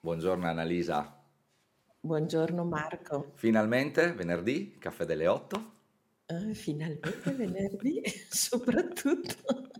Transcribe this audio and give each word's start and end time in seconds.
Buongiorno 0.00 0.48
Annalisa. 0.48 1.22
Buongiorno 2.00 2.64
Marco. 2.64 3.36
Finalmente 3.36 4.12
venerdì, 4.12 4.76
caffè 4.78 5.06
delle 5.06 5.26
8. 5.26 5.72
Eh, 6.26 6.54
finalmente 6.54 7.32
venerdì, 7.32 8.00
soprattutto. 8.30 9.70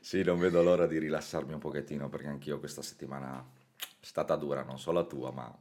Sì, 0.00 0.22
non 0.22 0.38
vedo 0.38 0.62
l'ora 0.62 0.86
di 0.86 0.98
rilassarmi 0.98 1.52
un 1.52 1.58
pochettino 1.58 2.08
perché 2.08 2.26
anch'io 2.28 2.58
questa 2.58 2.82
settimana 2.82 3.40
è 3.78 4.04
stata 4.04 4.36
dura, 4.36 4.62
non 4.62 4.78
solo 4.78 5.00
la 5.00 5.06
tua, 5.06 5.30
ma 5.32 5.58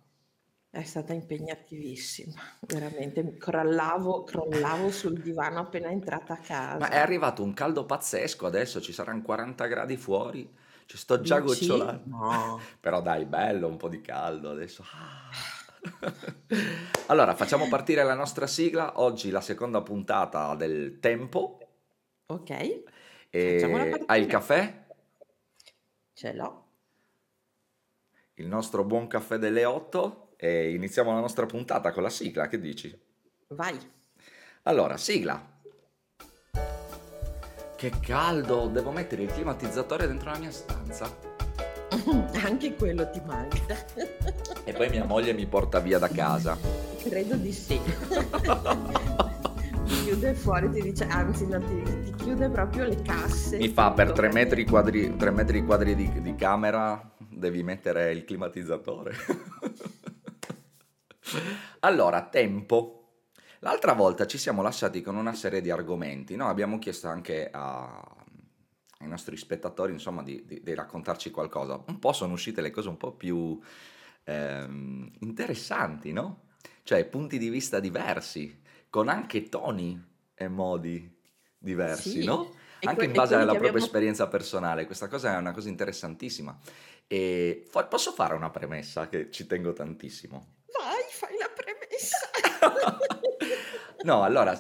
È 0.72 0.82
stata 0.84 1.14
impegnativissima, 1.14 2.42
veramente. 2.62 3.38
Crollavo, 3.38 4.24
crollavo 4.24 4.90
sul 4.90 5.22
divano 5.22 5.60
appena 5.60 5.92
entrata 5.92 6.34
a 6.34 6.42
Ma 6.78 6.88
è 6.90 6.98
casa. 6.98 7.02
arrivato 7.02 7.44
un 7.44 7.54
caldo 7.54 7.86
pazzesco 7.86 8.46
adesso, 8.48 8.82
ci 8.82 8.92
saranno 8.94 9.22
40 9.22 9.66
gradi 9.68 9.98
fuori, 9.98 10.52
ci 10.90 10.98
sto 10.98 11.22
già 11.22 11.38
gocciolando. 11.40 12.02
No. 12.08 12.60
Però 12.82 13.00
dai, 13.00 13.26
bello, 13.26 13.68
un 13.68 13.78
po' 13.78 13.90
di 13.90 14.02
caldo 14.02 14.50
adesso. 14.50 14.84
Ah. 14.92 15.30
Allora, 17.08 17.36
facciamo 17.36 17.68
partire 17.68 18.04
la 18.04 18.16
nostra 18.16 18.48
sigla. 18.48 19.00
Oggi 19.00 19.30
la 19.30 19.40
seconda 19.40 19.84
puntata 19.84 20.56
del 20.56 21.00
Tempo. 21.00 21.60
Ok, 22.26 22.84
E 23.30 24.04
hai 24.08 24.22
il 24.22 24.28
caffè? 24.28 24.88
Ce 26.14 26.34
l'ho. 26.34 26.66
Il 28.34 28.48
nostro 28.48 28.84
buon 28.84 29.06
caffè 29.06 29.38
delle 29.38 29.66
8 29.66 30.34
e 30.38 30.74
iniziamo 30.74 31.14
la 31.14 31.20
nostra 31.20 31.46
puntata 31.46 31.92
con 31.92 32.02
la 32.02 32.10
sigla, 32.10 32.48
che 32.48 32.60
dici? 32.60 33.00
Vai. 33.50 33.78
Allora, 34.64 34.98
sigla. 34.98 35.59
Che 37.80 37.94
caldo, 38.02 38.68
devo 38.68 38.92
mettere 38.92 39.24
il 39.24 39.32
climatizzatore 39.32 40.06
dentro 40.06 40.32
la 40.32 40.38
mia 40.38 40.52
stanza. 40.52 41.10
Anche 42.44 42.76
quello 42.76 43.10
ti 43.10 43.22
manca. 43.26 43.86
E 44.66 44.74
poi 44.74 44.90
mia 44.90 45.06
moglie 45.06 45.32
mi 45.32 45.46
porta 45.46 45.80
via 45.80 45.98
da 45.98 46.10
casa. 46.10 46.58
Credo 47.02 47.36
di 47.38 47.54
sì. 47.54 47.80
Ti 49.86 50.04
chiude 50.04 50.34
fuori, 50.34 50.70
ti 50.70 50.82
dice, 50.82 51.06
anzi, 51.06 51.48
no, 51.48 51.58
ti, 51.58 51.82
ti 52.04 52.14
chiude 52.18 52.50
proprio 52.50 52.84
le 52.84 53.02
casse 53.02 53.58
Mi 53.58 53.70
fa 53.70 53.92
per. 53.92 54.12
3 54.12 54.32
metri 54.34 54.66
quadri, 54.66 55.16
3 55.16 55.32
metri 55.32 55.64
quadri 55.64 55.96
di, 55.96 56.22
di 56.22 56.36
camera, 56.36 57.12
devi 57.18 57.64
mettere 57.64 58.12
il 58.12 58.26
climatizzatore. 58.26 59.16
Allora, 61.80 62.24
tempo. 62.24 62.99
L'altra 63.60 63.94
volta 63.94 64.26
ci 64.26 64.38
siamo 64.38 64.62
lasciati 64.62 65.02
con 65.02 65.16
una 65.16 65.34
serie 65.34 65.62
di 65.62 65.70
argomenti, 65.70 66.36
no? 66.36 66.48
Abbiamo 66.48 66.80
chiesto 66.80 67.08
anche 67.08 67.50
a- 67.52 68.16
ai 69.02 69.08
nostri 69.08 69.36
spettatori, 69.38 69.92
insomma, 69.92 70.24
di, 70.24 70.46
di- 70.46 70.62
di 70.64 70.74
raccontarci 70.74 71.30
qualcosa. 71.32 71.82
Un 71.88 72.00
po' 72.00 72.14
sono 72.14 72.34
uscite 72.34 72.62
le 72.62 72.72
cose 72.72 72.88
un 72.90 72.98
po' 72.98 73.14
più 73.14 73.60
ehm, 74.24 75.12
interessanti, 75.22 76.12
no? 76.14 76.48
Cioè, 76.84 77.04
punti 77.06 77.38
di 77.38 77.50
vista 77.50 77.80
diversi, 77.80 78.62
con 78.90 79.08
anche 79.10 79.50
toni 79.50 80.02
e 80.36 80.48
modi 80.48 81.18
diversi, 81.58 82.22
Sì, 82.22 82.26
no? 82.26 82.52
e, 82.80 82.86
Anche 82.88 83.00
que- 83.00 83.06
in 83.08 83.12
base 83.14 83.34
alla 83.36 83.46
propria 83.46 83.70
abbiamo... 83.70 83.86
esperienza 83.86 84.28
personale. 84.28 84.86
Questa 84.86 85.08
cosa 85.08 85.34
è 85.34 85.38
una 85.38 85.52
cosa 85.52 85.68
interessantissima. 85.70 86.58
E 87.08 87.66
fa- 87.68 87.86
posso 87.86 88.12
fare 88.14 88.36
una 88.36 88.50
premessa 88.52 89.10
che 89.10 89.30
ci 89.32 89.46
tengo 89.48 89.74
tantissimo? 89.74 90.56
Vai, 90.78 91.04
fai 91.12 91.38
la 91.38 91.50
premessa. 91.54 92.30
No, 94.02 94.24
allora, 94.24 94.54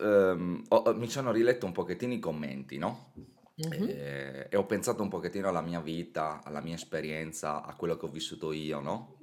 ehm, 0.00 0.64
ho- 0.68 0.94
mi 0.94 1.08
sono 1.08 1.32
riletto 1.32 1.66
un 1.66 1.72
pochettino 1.72 2.12
i 2.12 2.18
commenti, 2.18 2.78
no? 2.78 3.12
Mhm, 3.58 3.88
E, 3.88 4.46
e 4.50 4.56
ho 4.56 4.66
pensato 4.66 5.02
un 5.02 5.08
pochettino 5.08 5.48
alla 5.48 5.60
mia 5.62 5.80
vita, 5.80 6.42
alla 6.44 6.60
mia 6.60 6.74
esperienza, 6.74 7.64
a 7.64 7.74
quello 7.74 7.96
che 7.96 8.06
ho 8.06 8.08
vissuto 8.08 8.52
io, 8.52 8.80
no? 8.80 9.14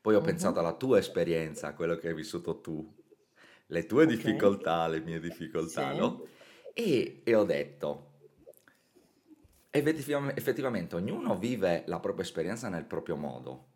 Poi 0.00 0.14
ho 0.14 0.20
pensato 0.22 0.58
mhm. 0.58 0.60
alla 0.60 0.74
tua 0.74 0.98
esperienza, 0.98 1.68
a 1.68 1.74
quello 1.74 1.96
che 1.96 2.08
hai 2.08 2.14
vissuto 2.14 2.60
tu, 2.60 2.94
le 3.68 3.86
tue 3.86 4.06
Ok, 4.06 4.06
difficoltà, 4.06 4.86
le 4.88 5.00
mie 5.00 5.20
difficoltà, 5.20 5.92
sì, 5.92 5.94
no? 5.94 6.24
E, 6.72 7.22
e 7.24 7.34
ho 7.34 7.44
detto, 7.44 8.12
effettivam- 9.70 10.32
effettivamente 10.36 10.96
ognuno 10.96 11.36
vive 11.38 11.84
la 11.86 12.00
propria 12.00 12.24
esperienza 12.24 12.68
nel 12.68 12.84
proprio 12.84 13.16
modo, 13.16 13.66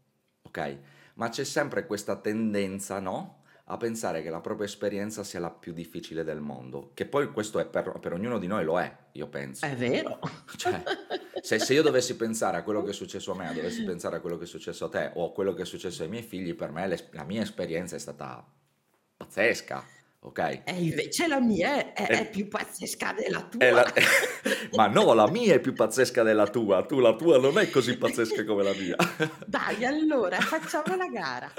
ok? 0.43 0.79
Ma 1.15 1.29
c'è 1.29 1.45
sempre 1.45 1.87
questa 1.87 2.17
tendenza, 2.17 2.99
no? 3.01 3.40
A 3.73 3.77
pensare 3.77 4.21
che 4.21 4.31
la 4.31 4.41
propria 4.41 4.67
esperienza 4.67 5.23
sia 5.23 5.39
la 5.39 5.51
più 5.51 5.73
difficile 5.73 6.25
del 6.25 6.41
mondo, 6.41 6.91
che 6.93 7.07
poi 7.07 7.31
questo 7.31 7.61
è 7.61 7.67
per, 7.67 7.99
per 8.01 8.13
ognuno 8.13 8.39
di 8.41 8.49
noi 8.49 8.65
lo 8.65 8.81
è, 8.81 8.93
io 9.13 9.29
penso. 9.29 9.65
è 9.65 9.77
vero. 9.77 10.19
Cioè, 10.57 10.83
se, 11.41 11.61
se 11.61 11.75
io 11.75 11.83
dovessi 11.83 12.17
pensare 12.17 12.57
a 12.57 12.63
quello 12.65 12.83
che 12.83 12.91
è 12.91 12.93
successo 12.93 13.31
a 13.31 13.37
me, 13.37 13.55
dovessi 13.55 13.85
pensare 13.85 14.17
a 14.17 14.21
quello 14.21 14.37
che 14.39 14.45
è 14.45 14.49
successo 14.49 14.87
a 14.87 14.89
te 14.89 15.13
o 15.15 15.29
a 15.29 15.33
quello 15.33 15.55
che 15.55 15.63
è 15.63 15.65
successo 15.65 16.03
ai 16.03 16.09
miei 16.09 16.25
figli, 16.25 16.55
per 16.55 16.73
me 16.73 17.09
la 17.13 17.23
mia 17.23 17.43
esperienza 17.43 17.95
è 17.95 18.01
stata 18.01 18.45
pazzesca, 19.17 19.85
ok? 20.21 20.63
E 20.65 20.73
invece 20.83 21.27
la 21.27 21.41
mia 21.41 21.75
è, 21.77 21.93
è- 21.93 22.07
è 22.07 22.31
più 22.31 22.49
pazzesca 22.49 23.13
della 23.13 23.49
è 23.49 23.49
tua. 23.49 23.71
la- 23.71 23.93
Ma 24.77 24.87
no, 24.87 25.13
la 25.15 25.29
mia 25.31 25.55
è 25.55 25.61
più 25.61 25.73
pazzesca 25.75 26.23
della 26.23 26.47
tua, 26.49 26.85
tu 26.85 26.99
la 27.01 27.15
tua 27.15 27.39
non 27.39 27.59
è 27.59 27.71
così 27.71 27.97
pazzesca 27.97 28.45
come 28.45 28.63
la 28.63 28.73
mia. 28.75 28.97
Dai, 29.47 29.85
allora, 29.85 30.39
facciamo 30.41 30.95
la 30.97 31.07
gara. 31.09 31.51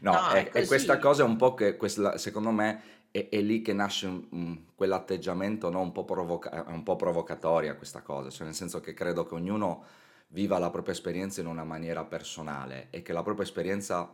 No, 0.00 0.12
No, 0.12 0.28
è, 0.30 0.50
è 0.50 0.62
è 0.62 0.66
questa 0.66 0.98
cosa 0.98 1.24
un 1.24 1.36
po' 1.36 1.54
che, 1.54 1.76
questa- 1.76 2.18
secondo 2.18 2.50
me, 2.50 2.82
è, 3.10 3.28
è 3.30 3.40
lì 3.40 3.62
che 3.62 3.72
nasce 3.72 4.06
un- 4.06 4.64
quell'atteggiamento 4.74 5.70
no, 5.70 5.80
un 5.80 5.92
po', 5.92 6.04
provoca- 6.04 6.64
un 6.68 6.82
po' 6.82 6.96
provocatoria, 6.96 7.76
questa 7.76 8.02
cosa, 8.02 8.30
cioè 8.30 8.46
nel 8.46 8.54
senso 8.54 8.80
che 8.80 8.92
credo 8.94 9.24
che 9.26 9.34
ognuno 9.34 9.84
viva 10.28 10.58
la 10.58 10.70
propria 10.70 10.92
esperienza 10.92 11.40
in 11.40 11.46
una 11.46 11.64
maniera 11.64 12.04
personale 12.04 12.88
e 12.90 13.00
che 13.02 13.12
la 13.12 13.22
propria 13.22 13.44
esperienza, 13.46 14.10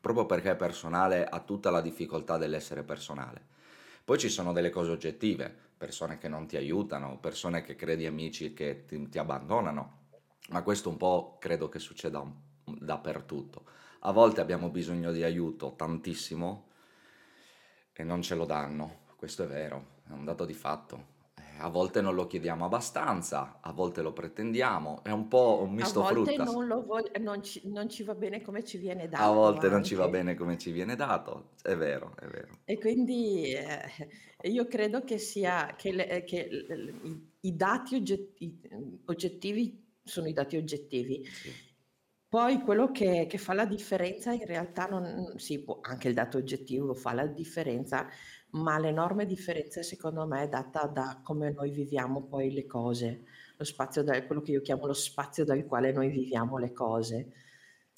proprio 0.00 0.26
perché 0.26 0.52
è 0.52 0.56
personale, 0.56 1.24
ha 1.24 1.40
tutta 1.40 1.70
la 1.70 1.80
difficoltà 1.80 2.38
dell'essere 2.38 2.82
personale. 2.82 3.56
Poi 4.04 4.18
ci 4.18 4.28
sono 4.28 4.52
delle 4.52 4.70
cose 4.70 4.90
oggettive, 4.90 5.54
persone 5.76 6.18
che 6.18 6.28
non 6.28 6.46
ti 6.46 6.56
aiutano, 6.56 7.18
persone 7.18 7.62
che 7.62 7.76
credi 7.76 8.06
amici 8.06 8.54
che 8.54 8.84
ti, 8.86 9.08
ti 9.08 9.18
abbandonano, 9.18 10.06
ma 10.50 10.62
questo 10.62 10.88
un 10.88 10.96
po' 10.96 11.36
credo 11.38 11.68
che 11.68 11.78
succeda 11.78 12.24
dappertutto. 12.64 13.64
A 14.00 14.12
volte 14.12 14.40
abbiamo 14.40 14.70
bisogno 14.70 15.12
di 15.12 15.22
aiuto 15.22 15.74
tantissimo 15.76 16.68
e 17.92 18.04
non 18.04 18.22
ce 18.22 18.34
lo 18.34 18.46
danno, 18.46 19.00
questo 19.16 19.42
è 19.42 19.46
vero, 19.46 19.96
è 20.08 20.12
un 20.12 20.24
dato 20.24 20.44
di 20.44 20.54
fatto. 20.54 21.17
A 21.58 21.68
volte 21.68 22.00
non 22.00 22.14
lo 22.14 22.26
chiediamo 22.26 22.64
abbastanza, 22.64 23.58
a 23.60 23.72
volte 23.72 24.00
lo 24.00 24.14
pretendiamo, 24.14 25.02
è 25.04 25.10
un 25.10 25.28
po' 25.28 25.60
un 25.62 25.74
A 25.80 25.88
misto 25.88 26.02
volte 26.02 26.36
fruttas. 26.36 26.38
non, 26.38 26.66
lo 26.68 26.84
vog- 26.84 27.16
non 27.18 27.42
ci, 27.42 27.62
non 27.68 27.88
ci 27.88 28.04
va 28.04 28.14
bene 28.14 28.42
come 28.42 28.62
ci 28.64 28.78
viene 28.78 29.08
A 29.16 29.28
dato 29.28 29.28
volte 29.30 29.68
non 29.68 29.84
ci 29.84 29.94
va 29.94 30.08
anche. 30.08 30.08
bene 30.08 30.34
come 30.34 30.56
ci 30.56 30.70
viene 30.70 30.96
dato, 30.96 31.50
è 31.60 31.76
vero, 31.76 32.16
è 32.16 32.26
vero. 32.26 32.58
E 32.64 32.78
quindi 32.78 33.52
eh, 33.54 33.80
io 34.50 34.66
credo 34.66 35.02
che 35.02 35.16
sia 35.18 35.74
che, 35.74 35.90
le- 35.92 36.08
eh, 36.08 36.24
che 36.24 36.48
l- 36.50 36.66
l- 36.74 37.06
i, 37.06 37.48
i 37.48 37.56
dati 37.56 37.94
oggetti- 37.94 38.60
oggettivi 39.06 39.96
sono 40.04 40.28
i 40.28 40.34
dati 40.34 40.56
oggettivi. 40.56 41.24
Sì, 41.30 41.54
Poi 42.28 42.60
quello 42.60 42.90
che, 42.90 43.26
che 43.26 43.38
fa 43.38 43.54
la 43.54 43.64
differenza 43.64 44.32
in 44.32 44.44
realtà 44.44 44.84
non, 44.86 45.38
sì, 45.38 45.62
può- 45.64 45.78
anche 45.80 46.08
il 46.08 46.14
dato 46.14 46.36
oggettivo 46.36 46.92
fa 46.94 47.14
la 47.14 47.26
differenza, 47.26 48.06
ma 48.50 48.78
l'enorme 48.78 49.26
differenza 49.26 49.82
secondo 49.82 50.26
me 50.26 50.42
è 50.42 50.48
data 50.48 50.86
da 50.86 51.20
come 51.22 51.50
noi 51.52 51.70
viviamo 51.70 52.22
poi 52.26 52.52
le 52.52 52.66
cose, 52.66 53.24
lo 53.56 53.64
spazio 53.64 54.02
da, 54.02 54.24
quello 54.24 54.40
che 54.42 54.52
io 54.52 54.60
chiamo 54.62 54.86
lo 54.86 54.92
spazio 54.94 55.44
dal 55.44 55.64
quale 55.66 55.92
noi 55.92 56.08
viviamo 56.10 56.58
le 56.58 56.72
cose. 56.72 57.32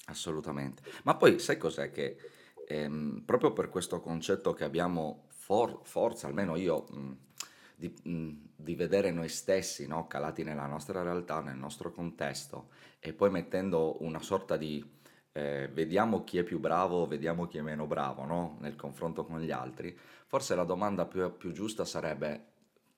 assolutamente. 0.07 0.83
Ma 1.05 1.17
poi 1.17 1.39
sai 1.39 1.57
cos'è 1.59 1.91
che 1.91 2.17
ehm, 2.67 3.23
proprio 3.25 3.53
per 3.53 3.69
questo 3.69 4.01
concetto 4.01 4.53
che 4.53 4.65
abbiamo 4.65 5.25
for- 5.29 5.81
forza, 5.85 6.27
almeno 6.27 6.57
io, 6.57 6.87
mh, 6.91 7.17
di, 7.77 7.95
mh, 8.05 8.31
di 8.57 8.75
vedere 8.75 9.11
noi 9.11 9.29
stessi, 9.29 9.87
no, 9.87 10.07
calati 10.07 10.43
nella 10.43 10.67
nostra 10.67 11.03
realtà, 11.03 11.41
nel 11.41 11.57
nostro 11.57 11.93
contesto, 11.93 12.71
e 12.99 13.13
poi 13.13 13.31
mettendo 13.31 14.03
una 14.03 14.21
sorta 14.21 14.57
di 14.57 14.99
eh, 15.33 15.69
vediamo 15.73 16.25
chi 16.25 16.39
è 16.39 16.43
più 16.43 16.59
bravo, 16.59 17.07
vediamo 17.07 17.47
chi 17.47 17.59
è 17.59 17.63
meno 17.63 17.87
bravo, 17.87 18.25
no, 18.25 18.57
nel 18.61 18.75
confronto 18.77 19.25
con 19.25 19.41
gli 19.41 19.51
altri, 19.53 19.97
forse 20.31 20.55
la 20.55 20.63
domanda 20.63 21.07
più, 21.07 21.37
più 21.37 21.51
giusta 21.51 21.85
sarebbe 21.85 22.45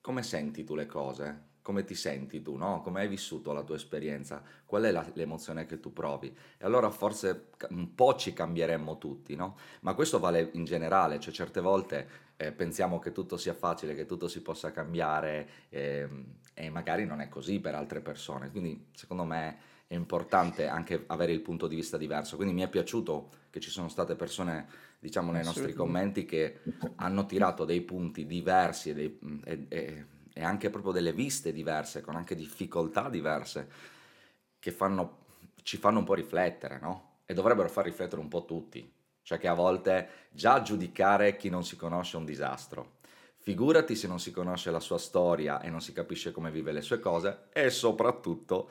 come 0.01 0.21
senti 0.21 0.63
tu 0.63 0.75
le 0.75 0.85
cose? 0.85 1.51
Come 1.63 1.83
ti 1.83 1.95
senti 1.95 2.43
tu, 2.43 2.57
no? 2.57 2.81
Come 2.81 3.01
hai 3.01 3.07
vissuto 3.07 3.53
la 3.53 3.63
tua 3.63 3.75
esperienza? 3.75 4.43
Qual 4.65 4.83
è 4.83 4.91
la- 4.91 5.09
l'emozione 5.13 5.65
che 5.65 5.79
tu 5.79 5.91
provi? 5.93 6.27
E 6.27 6.63
allora 6.63 6.91
forse 6.91 7.47
un 7.69 7.95
po' 7.95 8.13
ci 8.15 8.33
cambieremmo 8.33 8.99
tutti, 8.99 9.35
no? 9.35 9.57
Ma 9.81 9.95
questo 9.95 10.19
vale 10.19 10.51
in 10.53 10.63
generale, 10.65 11.19
cioè 11.19 11.33
certe 11.33 11.59
volte 11.59 12.07
eh, 12.37 12.51
pensiamo 12.51 12.99
che 12.99 13.11
tutto 13.11 13.37
sia 13.37 13.55
facile, 13.55 13.95
che 13.95 14.05
tutto 14.05 14.27
si 14.27 14.41
possa 14.43 14.71
cambiare 14.71 15.49
ehm, 15.69 16.35
e 16.53 16.69
magari 16.69 17.05
non 17.05 17.19
è 17.19 17.29
così 17.29 17.59
per 17.59 17.73
altre 17.73 18.01
persone. 18.01 18.51
Quindi 18.51 18.89
secondo 18.93 19.23
me 19.23 19.57
è 19.93 19.95
importante 19.95 20.67
anche 20.67 21.03
avere 21.07 21.31
il 21.31 21.41
punto 21.41 21.67
di 21.67 21.75
vista 21.75 21.97
diverso. 21.97 22.35
Quindi 22.35 22.53
mi 22.53 22.61
è 22.61 22.69
piaciuto 22.69 23.29
che 23.51 23.59
ci 23.59 23.69
sono 23.69 23.87
state 23.89 24.15
persone, 24.15 24.67
diciamo, 24.99 25.31
nei 25.31 25.43
nostri 25.43 25.73
commenti 25.73 26.25
che 26.25 26.61
hanno 26.95 27.25
tirato 27.27 27.63
dei 27.63 27.81
punti 27.81 28.25
diversi 28.25 28.89
e, 28.89 28.93
dei- 28.93 29.19
e- 29.45 29.65
e- 29.69 30.05
e 30.33 30.43
anche 30.43 30.71
proprio 30.71 30.91
delle 30.91 31.13
viste 31.13 31.53
diverse, 31.53 32.01
con 32.01 32.15
anche 32.15 32.33
difficoltà 32.33 33.07
diverse, 33.07 33.69
che 34.57 34.71
fanno 34.71 35.21
ci 35.61 35.77
fanno 35.77 35.99
un 35.99 36.05
po' 36.05 36.15
riflettere, 36.15 36.79
no? 36.79 37.19
E 37.25 37.33
dovrebbero 37.33 37.69
far 37.69 37.85
riflettere 37.85 38.19
un 38.19 38.27
po' 38.27 38.45
tutti. 38.45 38.91
Cioè 39.21 39.37
che 39.37 39.47
a 39.47 39.53
volte 39.53 40.09
già 40.31 40.61
giudicare 40.61 41.37
chi 41.37 41.49
non 41.49 41.63
si 41.63 41.75
conosce 41.77 42.17
è 42.17 42.19
un 42.19 42.25
disastro. 42.25 42.97
Figurati 43.37 43.95
se 43.95 44.07
non 44.07 44.19
si 44.19 44.31
conosce 44.31 44.71
la 44.71 44.79
sua 44.79 44.97
storia 44.97 45.61
e 45.61 45.69
non 45.69 45.81
si 45.81 45.93
capisce 45.93 46.31
come 46.31 46.49
vive 46.51 46.71
le 46.71 46.81
sue 46.81 46.99
cose 46.99 47.45
e 47.53 47.69
soprattutto 47.69 48.69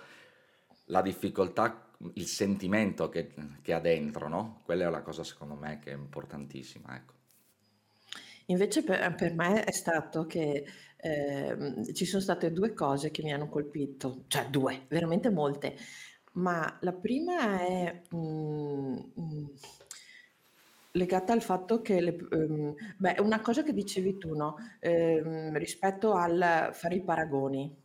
la 0.87 1.03
difficoltà, 1.03 1.91
il 2.15 2.27
sentimento 2.27 3.09
che, 3.09 3.33
che 3.63 3.73
ha 3.73 3.81
dentro, 3.81 4.29
no? 4.29 4.61
Quella 4.65 4.87
è 4.87 4.91
la 4.91 5.03
cosa 5.03 5.25
secondo 5.25 5.55
me 5.55 5.79
che 5.79 5.93
è 5.93 5.95
importantissima, 5.95 6.95
ecco. 6.97 7.15
Invece 8.47 8.83
per, 8.83 9.15
per 9.15 9.35
me 9.35 9.65
è 9.65 9.73
stato 9.73 10.27
che 10.27 10.65
ehm, 10.97 11.93
ci 11.93 12.05
sono 12.05 12.21
state 12.23 12.53
due 12.53 12.75
cose 12.75 13.11
che 13.11 13.23
mi 13.23 13.33
hanno 13.33 13.49
colpito, 13.49 14.25
cioè 14.29 14.49
due, 14.51 14.87
veramente 14.89 15.31
molte, 15.31 15.77
ma 16.33 16.79
la 16.81 16.93
prima 16.93 17.61
è 17.61 18.03
mm, 18.15 18.97
mm, 19.21 19.47
legata 20.93 21.33
al 21.33 21.43
fatto 21.43 21.81
che 21.81 22.01
le, 22.01 22.17
ehm, 22.31 22.75
beh, 22.99 23.17
una 23.21 23.41
cosa 23.41 23.63
che 23.63 23.73
dicevi 23.73 24.19
tu, 24.19 24.35
no? 24.35 24.57
Ehm, 24.81 25.57
rispetto 25.57 26.13
al 26.15 26.71
fare 26.73 26.95
i 26.97 27.03
paragoni. 27.03 27.81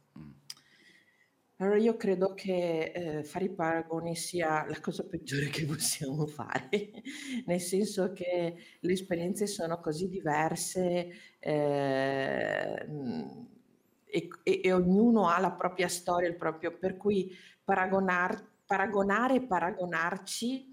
Allora 1.59 1.77
io 1.77 1.95
credo 1.97 2.33
che, 2.35 2.91
ehm, 2.93 3.23
fare 3.23 3.45
i 3.45 3.49
paragoni 3.53 4.15
sia 4.15 4.63
la 4.67 4.79
cosa 4.79 5.03
peggiore 5.07 5.47
che 5.49 5.65
possiamo 5.65 6.27
fare, 6.27 6.69
nel 7.47 7.59
senso 7.59 8.11
che 8.13 8.55
le 8.79 8.93
esperienze 8.93 9.47
sono 9.47 9.79
così 9.79 10.07
diverse, 10.07 11.09
ehm, 11.39 13.47
e 14.05 14.27
e 14.43 14.61
e 14.63 14.71
ognuno 14.73 15.27
ha 15.29 15.39
la 15.39 15.51
propria 15.51 15.87
storia, 15.87 16.27
il 16.29 16.37
proprio 16.37 16.77
per 16.77 16.95
cui 16.95 17.35
paragonar 17.63 18.55
paragonare 18.65 19.35
e 19.35 19.45
paragonarci 19.47 20.66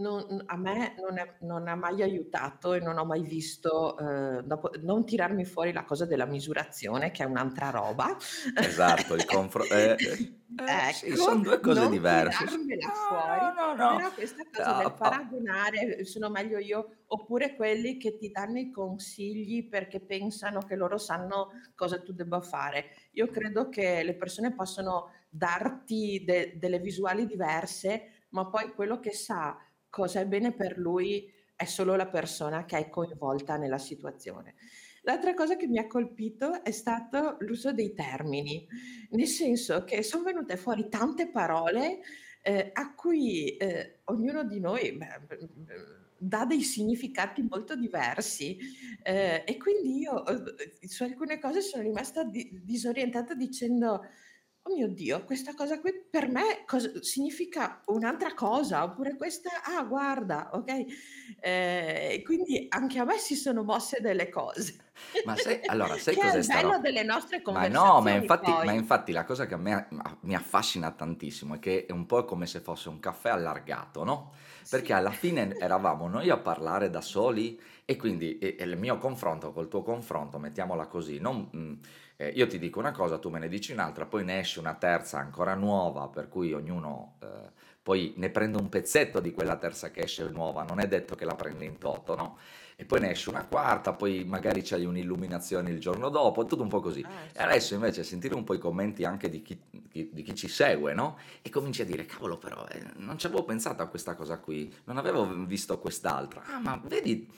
non 0.00 0.42
a 0.46 0.56
me 0.56 0.94
non 0.98 1.18
è 1.18 1.36
non 1.40 1.68
ha 1.68 1.74
mai 1.74 2.02
aiutato 2.02 2.72
e 2.72 2.80
non 2.80 2.98
ho 2.98 3.04
mai 3.04 3.22
visto, 3.22 3.96
uhm, 3.98 4.40
dopo 4.40 4.70
non 4.80 5.04
tirarmi 5.04 5.44
fuori 5.44 5.72
la 5.72 5.84
cosa 5.84 6.06
della 6.06 6.24
misurazione 6.24 7.10
che 7.10 7.22
è 7.22 7.26
un'altra 7.26 7.70
roba. 7.70 8.16
Esatto, 8.56 9.14
il 9.14 9.24
confro 9.26 9.62
eh, 9.64 9.96
eh, 9.98 9.98
eh, 10.88 10.92
sì, 10.92 11.14
son 11.14 11.40
Ecco, 11.40 11.50
2 11.50 11.60
cose 11.60 11.80
non 11.80 11.90
diverse. 11.90 12.44
Tirarmela 12.44 12.88
fuori, 12.88 13.44
no, 13.54 13.74
no, 13.74 13.74
no, 13.74 13.90
no. 13.90 13.96
però 13.96 14.12
questa 14.12 14.42
cosa 14.50 14.74
A 14.74 14.76
del 14.78 14.86
a 14.86 14.90
paragonare, 14.90 16.04
sono 16.04 16.30
meglio 16.30 16.58
io, 16.58 16.96
oppure 17.06 17.54
quelli 17.54 17.98
che 17.98 18.16
ti 18.16 18.30
danno 18.30 18.58
i 18.58 18.70
consigli 18.70 19.68
perché 19.68 20.00
pensano 20.00 20.60
che 20.60 20.76
loro 20.76 20.96
sanno 20.96 21.50
cosa 21.74 22.00
tu 22.00 22.12
debba 22.12 22.40
fare. 22.40 22.86
Io 23.12 23.28
credo 23.28 23.68
che 23.68 24.02
le 24.02 24.14
persone 24.14 24.54
possono 24.54 25.10
darti 25.28 26.24
de 26.24 26.56
delle 26.58 26.78
visuali 26.78 27.26
diverse, 27.26 28.26
ma 28.30 28.46
poi 28.48 28.72
quello 28.72 28.98
che 28.98 29.12
sa 29.12 29.56
cosa 29.90 30.20
è 30.20 30.26
bene 30.26 30.52
per 30.54 30.78
lui 30.78 31.30
è 31.56 31.64
solo 31.66 31.94
la 31.96 32.06
persona 32.08 32.64
che 32.64 32.78
è 32.78 32.88
coinvolta 32.88 33.56
nella 33.56 33.78
situazione. 33.78 34.54
L'altra 35.02 35.34
cosa 35.34 35.56
che 35.56 35.66
mi 35.66 35.78
ha 35.78 35.86
colpito 35.86 36.62
è 36.64 36.70
stato 36.70 37.36
l'uso 37.40 37.72
dei 37.72 37.92
termini, 37.94 38.66
nel 39.10 39.26
senso 39.26 39.84
che 39.84 40.02
son 40.02 40.22
venute 40.22 40.56
fuori 40.56 40.88
tante 40.88 41.30
parole, 41.30 42.00
ehm, 42.42 42.70
a 42.72 42.94
cui, 42.94 43.56
ehm, 43.56 43.84
ognuno 44.04 44.44
di 44.44 44.60
noi, 44.60 44.92
beh, 44.92 45.20
dà 46.18 46.44
dei 46.44 46.60
significati 46.62 47.42
molto 47.48 47.76
diversi, 47.76 48.58
ehm, 49.02 49.42
e 49.46 49.56
quindi 49.56 49.98
io, 50.00 50.22
uhm, 50.26 50.54
su 50.86 51.02
alcune 51.04 51.38
cose 51.38 51.60
sono 51.62 51.82
rimasta 51.82 52.24
di 52.24 52.48
disorientata 52.62 53.34
dicendo: 53.34 54.02
Oh 54.66 54.74
mio 54.74 54.88
Dio, 54.88 55.24
questa 55.24 55.54
cosa 55.54 55.80
qui 55.80 55.90
per 56.10 56.28
me 56.28 56.64
cos 56.66 56.98
significa 57.00 57.80
un'altra 57.86 58.34
cosa, 58.34 58.82
oppure 58.84 59.16
questa 59.16 59.62
ah 59.64 59.82
guarda, 59.84 60.50
okay? 60.52 60.86
Ehm, 61.40 62.12
e 62.12 62.22
quindi 62.22 62.66
anche 62.68 62.98
a 62.98 63.04
me 63.04 63.16
si 63.16 63.36
sono 63.36 63.62
mosse 63.64 64.00
delle 64.02 64.28
cose. 64.28 64.76
Ma 65.22 65.36
sai 65.36 65.60
allora, 65.66 65.98
sai 65.98 66.16
Che 66.20 66.20
è 66.20 66.32
cos'è 66.32 66.40
il 66.40 66.42
sta 66.42 66.60
bello 66.60 66.78
ro 66.78 66.78
delle 66.78 67.02
nostre 67.02 67.40
ma 67.52 67.66
no, 67.68 68.00
ma 68.00 68.10
conversazioni 68.10 68.12
infatti 68.12 68.60
ma 68.62 68.72
infatti 68.72 69.12
la 69.12 69.24
cosa 69.24 69.46
che 69.46 69.54
a 69.54 69.56
me 69.56 69.88
mi 70.22 70.34
affascina 70.36 70.92
tantissimo 70.92 71.54
è 71.56 71.58
che 71.58 71.84
è 71.86 71.92
un 71.92 72.06
po' 72.06 72.24
come 72.24 72.46
se 72.46 72.60
fosse 72.60 72.88
un 72.88 73.00
caffè 73.00 73.30
allargato, 73.30 74.04
no, 74.04 74.32
perché 74.68 74.92
Sì. 74.92 74.94
alla 74.94 75.12
fine 75.12 75.56
eravamo 75.58 76.08
noi 76.08 76.30
a 76.30 76.38
parlare 76.38 76.90
da 76.90 77.00
soli 77.00 77.60
e 77.84 77.96
quindi 77.96 78.38
e 78.38 78.56
e 78.58 78.64
il 78.64 78.78
mio 78.78 78.98
confronto 78.98 79.52
col 79.52 79.68
tuo 79.68 79.82
confronto, 79.82 80.38
mettiamola 80.38 80.86
così, 80.86 81.18
non 81.18 81.48
mhmm, 81.52 81.80
ehm, 82.20 82.30
io 82.34 82.46
ti 82.46 82.58
dico 82.58 82.78
una 82.78 82.92
cosa, 82.92 83.18
tu 83.18 83.30
me 83.30 83.38
ne 83.38 83.48
dici 83.48 83.72
un'altra, 83.72 84.06
poi 84.06 84.24
ne 84.24 84.40
esce 84.40 84.58
una 84.60 84.74
terza 84.74 85.18
ancora 85.18 85.54
nuova, 85.54 86.08
per 86.08 86.28
cui 86.28 86.52
ognuno, 86.52 87.14
ehm, 87.22 87.50
poi 87.82 88.12
ne 88.16 88.28
prende 88.30 88.58
un 88.58 88.68
pezzetto 88.68 89.20
di 89.20 89.32
quella 89.32 89.56
terza 89.56 89.90
che 89.90 90.02
esce 90.02 90.28
nuova, 90.28 90.62
non 90.64 90.80
è 90.80 90.86
detto 90.86 91.14
che 91.14 91.24
la 91.24 91.34
prende 91.34 91.64
in 91.64 91.78
toto, 91.78 92.14
no, 92.14 92.36
e 92.76 92.84
poi 92.84 93.00
ne 93.00 93.10
esce 93.10 93.30
una 93.30 93.44
quarta, 93.46 93.92
poi 93.94 94.24
magari 94.24 94.62
c'hai 94.62 94.84
un'illuminazione 94.84 95.70
il 95.70 95.80
giorno 95.80 96.08
dopo, 96.10 96.44
tutto 96.44 96.62
un 96.62 96.68
po' 96.68 96.80
così. 96.80 97.00
Eh, 97.00 97.04
E 97.04 97.30
sì. 97.32 97.38
adesso 97.38 97.74
invece 97.74 98.02
sentire 98.04 98.34
un 98.34 98.44
po' 98.44 98.54
i 98.54 98.58
commenti 98.58 99.04
anche 99.04 99.28
di 99.28 99.42
chi 99.42 99.58
chi 99.90 100.08
di 100.12 100.22
chi 100.22 100.34
ci 100.34 100.46
segue, 100.48 100.94
no, 100.94 101.18
e 101.42 101.50
cominci 101.50 101.82
a 101.82 101.84
dire: 101.84 102.06
"Cavolo 102.06 102.38
però, 102.38 102.64
ehm, 102.70 102.92
non 102.96 103.18
ci 103.18 103.26
avevo 103.26 103.44
pensato 103.44 103.82
a 103.82 103.86
questa 103.86 104.14
cosa 104.14 104.38
qui, 104.38 104.72
non 104.84 104.96
avevo 104.98 105.26
visto 105.46 105.78
quest'altra. 105.78 106.42
Ah, 106.46 106.60
ma 106.60 106.80
vedi, 106.84 107.28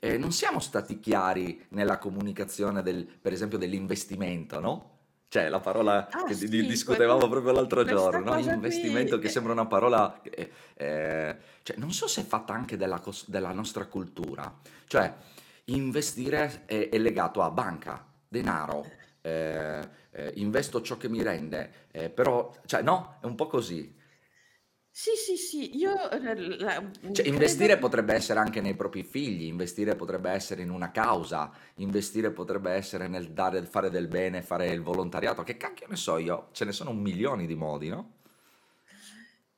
ehm, 0.00 0.20
non 0.20 0.32
siamo 0.32 0.58
stati 0.58 0.98
chiari 0.98 1.64
nella 1.70 1.98
comunicazione 1.98 2.82
del 2.82 3.04
per 3.06 3.32
esempio 3.32 3.58
dell'investimento, 3.58 4.58
no, 4.58 4.98
cioè 5.28 5.48
la 5.48 5.60
parola 5.60 6.08
Ah 6.10 6.24
che 6.24 6.34
sì, 6.34 6.48
discutevamo 6.48 7.28
proprio 7.28 7.52
l'altro 7.52 7.84
giorno, 7.84 8.18
no, 8.18 8.24
cosa 8.32 8.40
qui 8.40 8.54
investimento 8.54 9.18
che 9.18 9.28
sembra 9.28 9.52
una 9.52 9.66
parola 9.66 10.20
che 10.22 10.50
ehm, 10.74 11.36
cioè 11.62 11.76
non 11.76 11.92
so 11.92 12.08
se 12.08 12.22
è 12.22 12.24
fatta 12.24 12.52
anche 12.52 12.76
della 12.76 13.00
della 13.26 13.52
nostra 13.52 13.86
cultura, 13.86 14.52
cioè 14.86 15.14
investire 15.66 16.64
è 16.66 16.88
è 16.88 16.98
legato 16.98 17.42
a 17.42 17.50
banca, 17.50 18.04
denaro, 18.26 18.84
ehm, 19.20 19.88
ehm, 20.10 20.30
investo 20.34 20.80
ciò 20.82 20.96
che 20.96 21.08
mi 21.08 21.22
rende, 21.22 21.86
ehm, 21.92 22.10
però 22.12 22.52
cioè 22.66 22.82
no, 22.82 23.18
è 23.20 23.26
un 23.26 23.34
po' 23.36 23.46
così. 23.46 23.98
Sì, 25.02 25.12
sì, 25.16 25.36
sì, 25.36 25.76
io, 25.78 25.92
l 26.10 26.56
la 26.58 26.80
Cioè 27.14 27.22
mhmm, 27.22 27.28
credo 27.30 27.64
investire 27.66 27.76
potrebbe 27.78 28.14
essere 28.14 28.38
anche 28.38 28.60
nei 28.60 28.76
propri 28.76 29.02
figli, 29.02 29.42
investire 29.46 29.96
potrebbe 29.96 30.30
essere 30.30 30.62
in 30.62 30.70
una 30.70 30.92
causa, 30.92 31.50
investire 31.76 32.30
potrebbe 32.30 32.70
essere 32.70 33.08
nel 33.08 33.32
dare 33.32 33.64
fare 33.64 33.90
del 33.90 34.06
bene, 34.06 34.42
fare 34.42 34.68
il 34.68 34.80
volontariato, 34.80 35.42
che 35.42 35.56
cacchio 35.56 35.88
ne 35.88 35.96
so 35.96 36.18
io, 36.18 36.50
ce 36.52 36.64
ne 36.64 36.70
sono 36.72 36.92
milioni 36.92 37.46
di 37.48 37.56
modi, 37.56 37.88
no? 37.88 38.12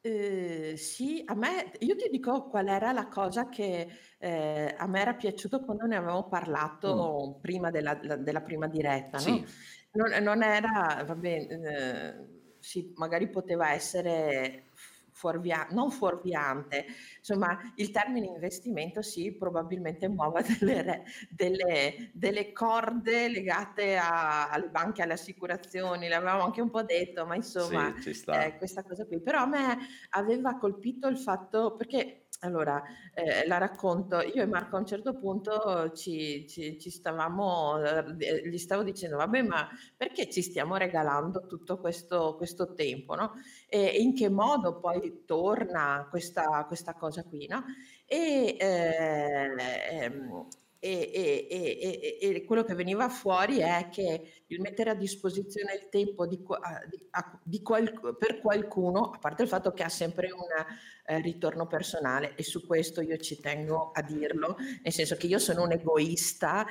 Ehm, 0.05 0.75
sì, 0.75 1.23
a 1.25 1.35
me 1.37 1.71
io 1.79 1.95
ti 1.95 2.09
dico 2.11 2.49
qual 2.49 2.66
era 2.66 2.90
la 2.90 3.07
cosa 3.07 3.49
che, 3.49 3.88
ehm, 4.19 4.75
a 4.76 4.87
me 4.88 5.00
era 5.00 5.14
piaciuto 5.14 5.61
quando 5.61 5.87
ne 5.87 5.95
avevamo 5.97 6.26
parlato 6.26 7.38
prima 7.40 7.71
della 7.71 7.97
la 8.02 8.16
della 8.16 8.43
prima 8.43 8.66
diretta, 8.66 9.21
no, 9.21 9.40
Sì. 9.40 9.52
non 9.93 10.11
non 10.25 10.43
era 10.43 11.05
vabbè, 11.07 11.47
ehm, 11.49 12.40
sì, 12.59 12.93
magari 12.97 13.31
poteva 13.31 13.71
essere 13.73 14.72
fuorvia 15.12 15.66
non 15.71 15.90
fuorviante, 15.90 16.87
insomma 17.19 17.59
il 17.76 17.90
termine 17.90 18.26
investimento 18.26 19.02
sì, 19.02 19.37
probabilmente 19.37 20.09
muova 20.09 20.40
delle 20.59 20.83
re 20.83 21.04
delle 21.31 22.11
delle 22.14 22.52
corde 22.52 23.28
legate 23.28 23.97
a 23.97 24.49
alle 24.50 24.69
banche, 24.71 25.02
alle 25.02 25.12
assicurazioni, 25.14 26.09
l'avevamo 26.09 26.42
anche 26.45 26.61
un 26.61 26.71
po' 26.71 26.83
detto, 26.83 27.26
ma 27.26 27.35
insomma 27.37 27.92
Sì, 28.00 28.12
sta. 28.14 28.38
questa 28.57 28.83
cosa 28.83 29.07
qui. 29.07 29.21
Però 29.23 29.40
a 29.42 29.47
me 29.47 29.78
aveva 30.11 30.57
colpito 30.59 31.09
il 31.09 31.19
fatto 31.19 31.75
perché 31.76 32.22
allora, 32.42 32.80
ehm, 33.14 33.46
la 33.46 33.58
racconto, 33.58 34.20
io 34.20 34.42
e 34.42 34.46
Marco 34.46 34.76
a 34.76 34.78
un 34.80 34.84
certo 34.87 35.14
punto 35.14 35.88
ci 35.90 36.44
ci 36.46 36.76
ci 36.78 36.90
stavamo 36.90 37.78
ehm, 37.84 38.11
d 38.12 38.40
gli 38.44 38.58
stavo 38.58 38.82
dicendo: 38.82 39.16
"Vabbè, 39.16 39.42
ma 39.42 39.66
perché 39.96 40.26
ci 40.28 40.42
stiamo 40.42 40.76
regalando 40.76 41.44
tutto 41.46 41.76
questo 41.78 42.34
questo 42.37 42.70
tempo, 42.75 43.14
no, 43.14 43.30
e 43.66 43.87
in 44.00 44.12
che 44.12 44.28
modo 44.30 44.75
poi 44.78 45.14
torna 45.25 46.04
questa 46.08 46.64
questa 46.66 46.94
cosa 46.94 47.22
qui", 47.25 47.46
no, 47.49 47.62
e, 48.06 48.54
ehm, 48.58 49.56
e 50.85 51.11
e 51.15 51.47
e 52.21 52.35
e 52.35 52.45
quello 52.45 52.65
che 52.65 52.75
veniva 52.75 53.09
fuori 53.09 53.59
è 53.59 53.89
che 53.89 54.43
il 54.49 54.61
mettere 54.61 54.91
a 54.91 54.95
disposizione 54.95 55.75
il 55.75 55.89
tempo 55.89 56.27
di 56.27 56.39
di 56.39 57.07
a 57.11 57.41
di 57.45 57.62
qualc 57.62 58.17
per 58.17 58.41
qualcuno, 58.41 59.11
a 59.11 59.19
parte 59.19 59.43
il 59.43 59.49
fatto 59.49 59.71
che 59.73 59.85
ha 59.85 59.89
sempre 59.89 60.33
un, 60.33 60.41
ehm, 61.07 61.23
ritorno 61.23 61.67
personale 61.69 62.35
e 62.35 62.43
su 62.43 62.67
questo 62.67 63.01
io 63.01 63.17
ci 63.19 63.39
tengo 63.41 63.93
a 63.93 64.03
dirlo, 64.03 64.57
nel 64.83 64.93
senso 64.93 65.17
che 65.17 65.29
io 65.29 65.39
sono 65.39 65.62
un 65.62 65.73
egoista, 65.73 66.67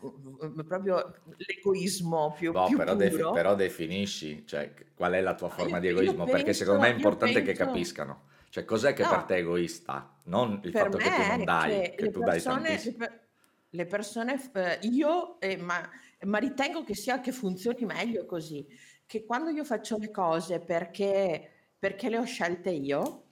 v 0.00 0.62
proprio 0.66 1.22
l'egoismo 1.36 2.32
più 2.32 2.52
Boh, 2.52 2.66
più 2.66 2.76
però 2.76 2.94
defi 2.94 3.28
però 3.30 3.54
definisci, 3.54 4.46
cioè 4.46 4.72
qual 4.94 5.12
è 5.12 5.20
la 5.20 5.34
tua 5.34 5.48
io 5.56 5.68
forma 5.68 5.78
di 5.80 5.88
io 5.88 5.88
egoismo, 5.88 6.26
perché 6.28 6.52
secondo 6.52 6.80
penso 6.80 6.86
me 6.86 6.88
è 6.88 6.92
importante 6.92 7.42
che 7.42 7.52
penso 7.52 7.54
capiscano. 7.54 8.26
Cioè 8.50 8.64
cos'è 8.64 8.94
che 8.94 9.06
per 9.06 9.24
no 9.24 9.24
te 9.24 9.36
è 9.36 9.38
egoista, 9.40 10.17
non 10.28 10.60
il 10.64 10.72
Per 10.72 10.72
fatto 10.74 10.98
che 10.98 11.12
tu 11.12 11.24
non 11.24 11.44
dai, 11.44 11.80
che 11.80 11.94
che 11.96 12.04
le 12.04 12.10
tu 12.10 12.22
dai 12.22 12.42
persone 12.42 12.60
le 12.70 12.78
tantissi 12.78 12.94
pe 12.94 13.26
le 13.70 13.86
persone 13.86 14.36
io 14.82 15.40
ehm, 15.40 15.60
ma 15.60 15.90
ma 16.26 16.38
ritengo 16.38 16.82
che 16.84 16.94
sia 16.94 17.20
che 17.20 17.32
funzioni 17.32 17.84
meglio 17.84 18.24
così, 18.26 18.66
che 19.06 19.24
quando 19.24 19.50
io 19.50 19.64
faccio 19.64 19.98
le 19.98 20.10
cose 20.10 20.60
perché 20.60 21.52
perché 21.78 22.08
le 22.08 22.18
ho 22.18 22.24
scelte 22.24 22.70
io, 22.70 23.24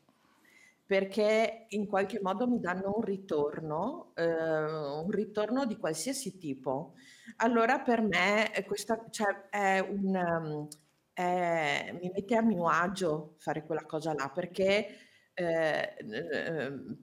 perché 0.86 1.66
in 1.70 1.86
qualche 1.86 2.20
modo 2.22 2.46
mi 2.48 2.60
danno 2.60 2.92
un 2.96 3.02
ritorno, 3.02 4.12
ehm, 4.14 5.02
un 5.04 5.10
ritorno 5.10 5.66
di 5.66 5.76
qualsiasi 5.78 6.38
tipo. 6.38 6.94
Allora 7.38 7.80
per 7.80 8.02
me 8.02 8.50
è 8.52 8.64
questa 8.64 9.04
cioè 9.10 9.48
è 9.50 9.80
un 9.80 10.68
è 11.12 11.92
mi 12.00 12.10
mette 12.14 12.36
a 12.36 12.42
mio 12.42 12.68
agio 12.68 13.34
fare 13.38 13.64
quella 13.64 13.84
cosa 13.86 14.12
là, 14.14 14.30
perché 14.30 15.05
ehm, 15.36 16.96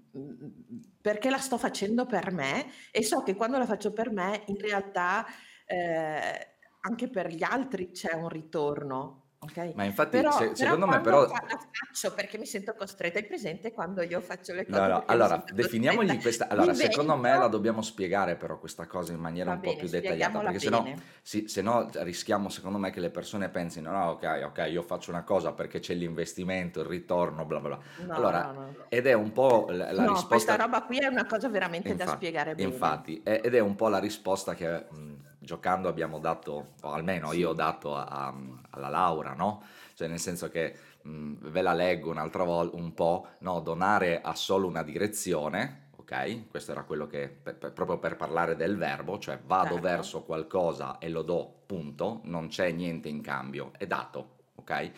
perché 1.01 1.29
la 1.29 1.37
sto 1.37 1.57
facendo 1.57 2.05
per 2.05 2.31
me 2.31 2.67
e 2.91 3.03
so 3.03 3.23
che 3.23 3.35
quando 3.35 3.57
la 3.57 3.65
faccio 3.65 3.93
per 3.93 4.11
me 4.11 4.43
in 4.47 4.57
realtà, 4.57 5.25
ehm, 5.65 6.37
anche 6.81 7.09
per 7.09 7.27
gli 7.29 7.43
altri 7.43 7.91
c'è 7.91 8.13
un 8.13 8.29
ritorno. 8.29 9.22
Okay. 9.43 9.75
Ma 9.75 9.83
infatti 9.83 10.21
Però 10.21 10.31
se 10.31 10.55
però 10.55 10.55
secondo 10.55 10.87
me 10.87 11.01
però 11.01 11.21
la 11.25 11.57
faccio 11.71 12.13
perché 12.13 12.37
mi 12.37 12.45
sento 12.45 12.73
costretta 12.75 13.17
hai 13.19 13.25
presente 13.25 13.73
quando 13.73 14.01
io 14.03 14.21
faccio 14.21 14.53
le 14.53 14.67
cose 14.67 14.85
no, 14.87 15.03
allora 15.05 15.43
sento 15.43 15.55
costretta? 15.57 16.13
definiamogli 16.13 16.21
questa 16.21 16.47
allora 16.47 16.73
secondo 16.73 17.17
me 17.17 17.37
la 17.37 17.47
dobbiamo 17.47 17.81
spiegare 17.81 18.37
però 18.37 18.59
questa 18.59 18.87
cosa 18.87 19.11
in 19.11 19.19
maniera 19.19 19.49
Va 19.49 19.51
un 19.51 19.59
po' 19.61 19.75
bene, 19.75 19.75
più 19.75 19.89
dettagliata, 19.89 20.39
perché 20.39 20.59
se 20.59 20.69
no 20.69 20.81
bene. 20.81 21.13
sì, 21.21 21.47
se 21.49 21.61
no 21.61 21.89
rischiamo 21.91 22.47
secondo 22.49 22.77
me 22.77 22.89
che 22.91 23.01
le 23.01 23.09
persone 23.11 23.49
pensino: 23.49 23.91
"No, 23.91 24.11
okay, 24.11 24.43
okay, 24.43 24.71
io 24.71 24.81
faccio 24.81 25.11
una 25.11 25.23
cosa 25.23 25.53
perché 25.53 25.79
c'è 25.79 25.93
l'investimento, 25.95 26.79
il 26.79 26.85
ritorno, 26.87 27.45
bla, 27.45 27.59
bla, 27.59 27.69
bla". 27.75 27.79
No, 27.95 28.09
Allora 28.11 28.49
no. 28.53 28.77
ed 28.87 29.05
è 29.07 29.13
un 29.13 29.31
po' 29.33 29.67
l 29.69 29.77
la 29.91 30.05
No, 30.05 30.27
questa 30.27 30.55
risposta 30.55 30.55
roba 30.55 30.83
qui 30.85 30.99
è 30.99 31.07
una 31.07 31.25
cosa 31.25 31.49
veramente 31.49 31.95
da 31.95 32.05
Infatti, 32.05 32.07
spiegare 32.07 32.55
bene. 32.55 33.03
infatti, 33.03 33.21
e- 33.23 33.41
ed 33.43 33.55
è 33.55 33.59
un 33.59 33.75
po' 33.75 33.89
la 33.89 33.99
risposta 33.99 34.53
che 34.53 34.87
mh, 34.89 35.12
giocando 35.43 35.87
abbiamo 35.89 36.19
dato, 36.19 36.73
o 36.81 36.91
almeno 36.91 37.33
io 37.33 37.49
ho 37.49 37.53
dato 37.53 37.95
a- 37.95 38.03
a- 38.05 38.33
alla 38.71 38.89
Laura, 38.89 39.33
no? 39.33 39.63
Cioè 39.93 40.07
nel 40.07 40.19
senso 40.19 40.49
che 40.49 40.75
mh, 41.03 41.49
ve 41.49 41.61
la 41.61 41.73
leggo 41.73 42.09
un'altra 42.11 42.43
volta, 42.43 42.77
un 42.77 42.93
po', 42.93 43.27
no? 43.39 43.59
Donare 43.61 44.21
ha 44.21 44.35
solo 44.35 44.67
una 44.67 44.83
direzione, 44.83 45.89
ok? 45.97 46.47
Questo 46.49 46.71
era 46.71 46.83
quello 46.83 47.07
che, 47.07 47.27
per- 47.29 47.57
per- 47.57 47.73
proprio 47.73 47.99
per 47.99 48.15
parlare 48.15 48.55
del 48.55 48.77
verbo, 48.77 49.19
cioè 49.19 49.39
vado 49.45 49.79
Certo. 49.79 49.81
verso 49.81 50.23
qualcosa 50.23 50.97
e 50.99 51.09
lo 51.09 51.21
do, 51.23 51.63
punto, 51.65 52.21
non 52.23 52.47
c'è 52.47 52.71
niente 52.71 53.09
in 53.09 53.21
cambio, 53.21 53.71
è 53.77 53.85
dato, 53.87 54.37
ok? 54.55 54.91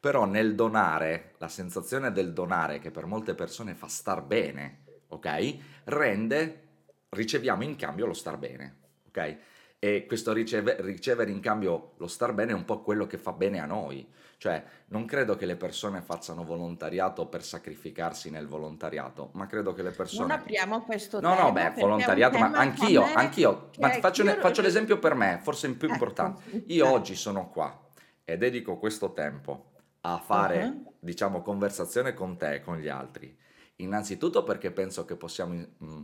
Però 0.00 0.24
nel 0.26 0.54
donare, 0.54 1.34
la 1.38 1.48
sensazione 1.48 2.12
del 2.12 2.32
donare 2.32 2.78
che 2.78 2.90
per 2.90 3.06
molte 3.06 3.34
persone 3.34 3.74
fa 3.74 3.88
star 3.88 4.22
bene, 4.22 4.82
ok? 5.08 5.56
Rende, 5.84 6.62
riceviamo 7.10 7.62
in 7.62 7.76
cambio 7.76 8.06
lo 8.06 8.12
star 8.12 8.36
bene, 8.36 8.76
ok? 9.08 9.38
E 9.84 10.06
questo 10.06 10.32
riceve- 10.32 10.76
ricevere 10.80 11.30
in 11.30 11.40
cambio 11.40 11.92
lo 11.98 12.06
star 12.06 12.32
bene 12.32 12.52
è 12.52 12.54
un 12.54 12.64
po' 12.64 12.80
quello 12.80 13.06
che 13.06 13.18
fa 13.18 13.32
bene 13.32 13.60
a 13.60 13.66
noi. 13.66 14.08
Cioè, 14.38 14.64
non 14.86 15.04
credo 15.04 15.36
che 15.36 15.44
le 15.44 15.56
persone 15.56 16.00
facciano 16.00 16.42
volontariato 16.42 17.26
per 17.26 17.44
sacrificarsi 17.44 18.30
nel 18.30 18.46
volontariato, 18.46 19.28
ma 19.34 19.46
credo 19.46 19.74
che 19.74 19.82
le 19.82 19.88
Non 19.88 19.96
persone... 19.98 20.32
apriamo 20.32 20.82
questo 20.84 21.20
No, 21.20 21.34
no, 21.34 21.34
tema 21.34 21.52
beh, 21.52 21.60
perché 21.60 21.80
è 21.80 21.82
un 21.82 21.88
volontariato, 21.90 22.38
ma 22.38 22.50
anch'io, 22.52 23.02
anch'io, 23.14 23.70
ma 23.78 23.90
faccio, 23.90 24.22
io 24.22 24.34
faccio 24.36 24.62
l'esempio 24.62 24.98
per 24.98 25.14
me, 25.14 25.38
forse 25.42 25.66
il 25.66 25.74
più 25.74 25.86
ecco, 25.88 25.96
importante. 25.96 26.64
Io 26.68 26.90
oggi 26.90 27.14
sono 27.14 27.50
qua 27.50 27.78
e 28.24 28.38
dedico 28.38 28.78
questo 28.78 29.12
tempo 29.12 29.72
a 30.00 30.16
fare, 30.18 30.62
Ah-ah. 30.62 30.74
diciamo, 30.98 31.42
conversazione 31.42 32.14
con 32.14 32.38
te 32.38 32.54
e 32.54 32.60
con 32.62 32.78
gli 32.78 32.88
altri. 32.88 33.36
Innanzitutto 33.76 34.44
perché 34.44 34.70
penso 34.70 35.04
che 35.04 35.16
possiamo 35.16 35.54
mm, 35.54 36.02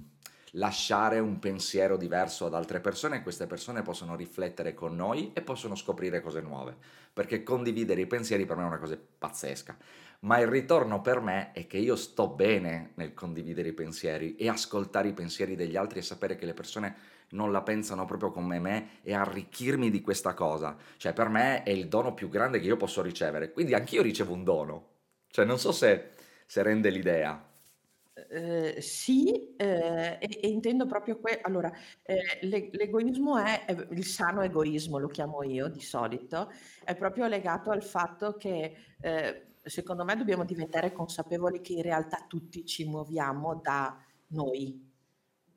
lasciare 0.53 1.19
un 1.19 1.39
pensiero 1.39 1.97
diverso 1.97 2.47
ad 2.47 2.55
altre 2.55 2.81
persone 2.81 3.17
e 3.17 3.23
queste 3.23 3.47
persone 3.47 3.83
possono 3.83 4.17
riflettere 4.17 4.75
con 4.75 4.97
noi 4.97 5.33
e 5.33 5.43
possono 5.43 5.75
scoprire 5.75 6.21
cose 6.21 6.41
nuove. 6.41 6.77
Perché 7.13 7.43
condividere 7.43 8.01
i 8.01 8.07
pensieri 8.07 8.47
per 8.47 8.57
me 8.57 8.65
è 8.65 8.67
una 8.67 8.79
cosa 8.79 8.99
pazzesca. 9.19 9.77
Ma 10.21 10.39
il 10.39 10.49
ritorno 10.49 11.01
per 11.01 11.21
me 11.21 11.53
è 11.53 11.67
che 11.67 11.79
io 11.79 11.97
sto 11.97 12.29
bene 12.29 12.93
nel 12.95 13.15
condividere 13.15 13.69
i 13.69 13.73
pensieri 13.73 14.37
e 14.37 14.49
ascoltare 14.49 15.09
i 15.09 15.13
pensieri 15.13 15.57
degli 15.57 15.77
altri 15.77 16.01
e 16.01 16.03
sapere 16.03 16.37
che 16.37 16.45
le 16.45 16.55
persone 16.55 16.97
non 17.31 17.53
la 17.53 17.63
pensano 17.63 18.05
proprio 18.05 18.31
come 18.31 18.59
me 18.59 18.99
e 19.03 19.15
arricchirmi 19.15 19.91
di 19.91 20.01
questa 20.01 20.35
cosa. 20.35 20.77
Cioè, 20.97 21.13
per 21.13 21.29
me 21.29 21.63
è 21.63 21.71
il 21.71 21.89
dono 21.89 22.13
più 22.13 22.29
grande 22.29 22.61
che 22.61 22.67
io 22.67 22.77
posso 22.77 23.03
ricevere. 23.03 23.53
Quindi 23.53 23.75
anch'io 23.75 24.03
ricevo 24.03 24.35
un 24.35 24.45
dono. 24.45 24.89
Cioè, 25.29 25.45
non 25.45 25.59
so 25.59 25.73
se, 25.73 26.11
se 26.45 26.63
rende 26.63 26.91
l'idea. 26.91 27.50
Ehm, 28.29 28.79
sì, 28.79 29.55
ehm, 29.57 30.19
e 30.21 30.39
e 30.43 30.49
intendo 30.49 30.87
proprio 30.87 31.19
que 31.19 31.41
allora, 31.41 31.71
ehm, 32.03 32.19
l'e 32.43 32.69
l'egoismo 32.73 33.39
è 33.39 33.65
è 33.67 33.87
il 33.91 34.05
sano 34.05 34.43
egoismo, 34.43 34.99
lo 34.99 35.09
chiamo 35.09 35.43
io 35.43 35.69
di 35.69 35.81
solito, 35.81 36.51
è 36.85 36.97
proprio 36.97 37.27
legato 37.29 37.71
al 37.71 37.83
fatto 37.83 38.37
che, 38.37 38.75
ehm, 39.01 39.35
secondo 39.63 40.05
me 40.05 40.17
dobbiamo 40.17 40.45
diventare 40.45 40.93
consapevoli 40.93 41.61
che 41.61 41.75
in 41.75 41.83
realtà 41.83 42.25
tutti 42.29 42.65
ci 42.65 42.85
muoviamo 42.89 43.61
da 43.63 43.97
noi. 44.29 44.89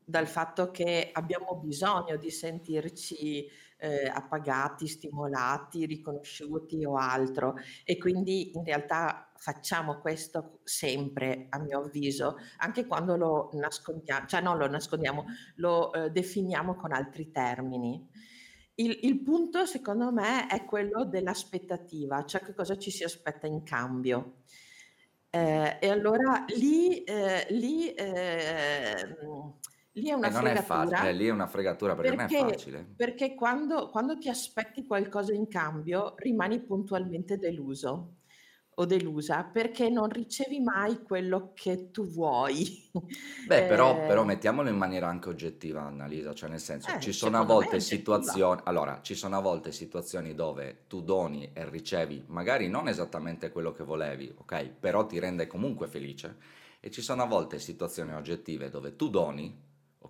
Dal 0.06 0.28
fatto 0.28 0.70
che 0.72 1.10
abbiamo 1.14 1.56
bisogno 1.56 2.18
di 2.18 2.30
sentirci, 2.30 3.48
ehm, 3.84 4.12
appagati, 4.14 4.88
stimolati, 4.88 5.86
riconosciuti 5.86 6.86
o 6.86 6.96
altro 6.98 7.56
e 7.84 7.98
quindi 7.98 8.56
in 8.56 8.64
realtà 8.64 9.32
facciamo 9.36 10.00
questo 10.00 10.60
sempre, 10.64 11.48
a 11.50 11.60
mio 11.60 11.80
avviso, 11.82 12.38
anche 12.60 12.86
quando 12.88 13.18
lo 13.18 13.50
nascondia 13.54 14.26
cioè 14.26 14.42
non 14.42 14.58
lo 14.58 14.68
nascondiamo, 14.70 15.26
lo, 15.56 15.92
ehm, 15.94 16.08
definiamo 16.08 16.76
con 16.76 16.94
altri 16.94 17.32
termini. 17.32 18.08
Il 18.76 19.00
il 19.04 19.22
punto 19.22 19.66
secondo 19.66 20.12
me 20.12 20.48
è 20.48 20.66
quello 20.66 21.06
dell'aspettativa, 21.06 22.24
cioè 22.26 22.42
che 22.42 22.54
cosa 22.56 22.78
ci 22.78 22.90
si 22.92 23.04
aspetta 23.04 23.46
in 23.48 23.64
cambio. 23.64 24.38
Ehm, 25.36 25.78
e 25.82 25.90
allora 25.90 26.46
lì 26.58 27.04
ehm, 27.04 27.46
lì 27.50 27.92
ehm, 27.94 29.16
lì 29.94 30.10
è 30.10 30.14
una 30.14 30.30
non 30.30 30.48
è 30.48 30.56
facile, 30.56 31.10
eh, 31.10 31.12
fregatura 31.12 31.12
lì 31.14 31.28
è 31.28 31.32
una 31.32 31.48
fregatura 31.48 31.96
perché 31.96 32.16
non 32.16 32.20
è 32.26 32.28
perché 32.28 32.36
facile. 32.52 32.94
perché 32.96 33.36
quando 33.36 33.90
quando 33.90 34.18
ti 34.18 34.30
aspetti 34.30 34.86
qualcosa 34.86 35.34
in 35.34 35.48
cambio 35.48 36.14
rimani 36.18 36.62
puntualmente 36.64 37.38
deluso 37.38 38.16
o 38.76 38.86
delusa, 38.86 39.44
perché 39.44 39.90
non 39.90 40.10
ricevi 40.10 40.60
mai 40.60 41.02
quello 41.04 41.52
che 41.54 41.92
tu 41.92 42.06
vuoi. 42.08 42.90
Beh, 43.46 43.64
però, 43.66 44.04
però 44.06 44.22
Ehm 44.22 44.28
mettiamolo 44.28 44.70
in 44.70 44.78
maniera 44.78 45.08
anche 45.08 45.30
oggettiva, 45.30 45.82
Annalisa, 45.84 46.34
cioè 46.34 46.50
nel 46.50 46.60
senso, 46.60 46.98
ci 47.00 47.10
eh, 47.10 47.14
sono 47.14 47.40
a 47.40 47.44
volte 47.44 47.80
situazioni, 47.80 48.62
allora, 48.64 49.02
ci 49.02 49.16
sono 49.16 49.38
a 49.38 49.42
volte 49.42 49.72
situazioni 49.72 50.34
dove 50.34 50.86
tu 50.88 51.02
doni 51.04 51.52
e 51.54 51.70
ricevi 51.70 52.24
magari 52.28 52.68
non 52.68 52.88
esattamente 52.88 53.52
quello 53.52 53.72
che 53.72 53.84
volevi, 53.84 54.34
ok? 54.36 54.70
Però 54.80 55.06
ti 55.06 55.20
rende 55.20 55.46
comunque 55.48 55.88
felice. 55.88 56.38
E 56.80 56.90
ci 56.92 57.02
sono 57.02 57.24
a 57.24 57.26
volte 57.26 57.60
situazioni 57.60 58.14
oggettive 58.14 58.70
dove 58.70 58.96
tu 58.96 59.10
doni, 59.10 59.56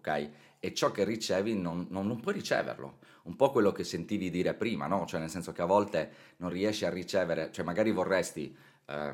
ok? 0.04 0.30
E 0.60 0.74
ciò 0.74 0.92
che 0.92 1.04
ricevi 1.04 1.56
non, 1.56 1.88
non- 1.90 2.08
non 2.08 2.20
puoi 2.20 2.34
riceverlo. 2.36 3.00
Un 3.24 3.36
po' 3.36 3.52
quello 3.52 3.72
che 3.72 3.84
sentivi 3.84 4.30
dire 4.30 4.54
prima, 4.54 4.88
no? 4.88 5.06
Cioè 5.06 5.20
nel 5.20 5.30
senso 5.30 5.52
che 5.54 5.62
a 5.62 5.66
volte 5.66 6.12
non 6.38 6.50
riesci 6.50 6.86
a 6.86 6.90
ricevere, 6.90 7.52
cioè 7.52 7.64
magari 7.66 7.92
vorresti 7.92 8.56
eh, 8.86 9.14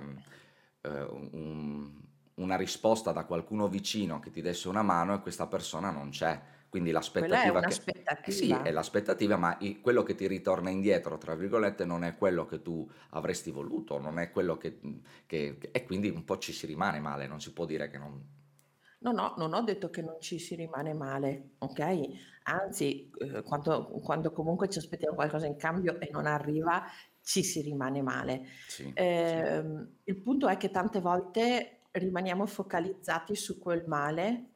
un- 1.32 1.92
una 2.36 2.56
risposta 2.56 3.12
da 3.12 3.26
qualcuno 3.26 3.68
vicino 3.68 4.20
che 4.20 4.32
ti 4.32 4.42
desse 4.42 4.70
una 4.70 4.82
mano 4.82 5.14
e 5.14 5.20
questa 5.22 5.48
persona 5.48 5.92
non 5.92 6.10
c'è. 6.10 6.40
Quindi 6.70 6.92
l'aspettativa 6.92 7.64
che... 7.66 7.82
Eh 8.26 8.32
sì, 8.32 8.62
è 8.62 8.72
l'aspettativa, 8.72 9.38
ma 9.38 9.58
i- 9.60 9.82
quello 9.82 10.04
che 10.04 10.16
ti 10.16 10.28
ritorna 10.28 10.70
indietro, 10.70 11.18
tra 11.18 11.36
virgolette, 11.36 11.84
non 11.86 12.04
è 12.04 12.16
quello 12.16 12.46
che 12.46 12.62
tu 12.62 12.88
avresti 13.10 13.52
voluto, 13.52 14.00
non 14.00 14.20
è 14.20 14.30
quello 14.32 14.58
che- 14.58 14.80
che- 15.26 15.58
e 15.72 15.84
quindi 15.86 16.10
un 16.10 16.24
po' 16.26 16.38
ci 16.38 16.54
si 16.54 16.66
rimane 16.66 17.00
male, 17.00 17.28
non 17.28 17.42
si 17.42 17.52
può 17.54 17.66
dire 17.66 17.90
che 17.90 17.98
non... 17.98 18.24
No, 19.02 19.12
no, 19.14 19.34
non 19.38 19.54
ho 19.54 19.62
detto 19.62 19.90
che 19.90 20.02
non 20.02 20.20
ci 20.20 20.40
si 20.40 20.56
rimane 20.56 20.94
male, 20.94 21.52
okay? 21.60 22.20
Anzi, 22.44 23.10
uhm, 23.18 23.44
quando 23.44 23.88
quando 24.04 24.32
comunque 24.34 24.68
ci 24.70 24.78
aspettiamo 24.80 25.16
qualcosa 25.16 25.46
in 25.48 25.56
cambio 25.56 26.00
e 26.02 26.10
non 26.12 26.26
arriva, 26.26 26.84
ci 27.22 27.42
si 27.44 27.62
rimane 27.62 28.02
male. 28.02 28.44
Sì, 28.66 28.98
sì. 29.24 29.42
Ehm, 29.42 30.00
il 30.04 30.22
punto 30.22 30.50
è 30.50 30.58
che 30.58 30.70
tante 30.70 31.00
volte 31.00 31.84
rimaniamo 31.92 32.46
focalizzati 32.46 33.36
su 33.36 33.58
quel 33.58 33.86
male 33.88 34.48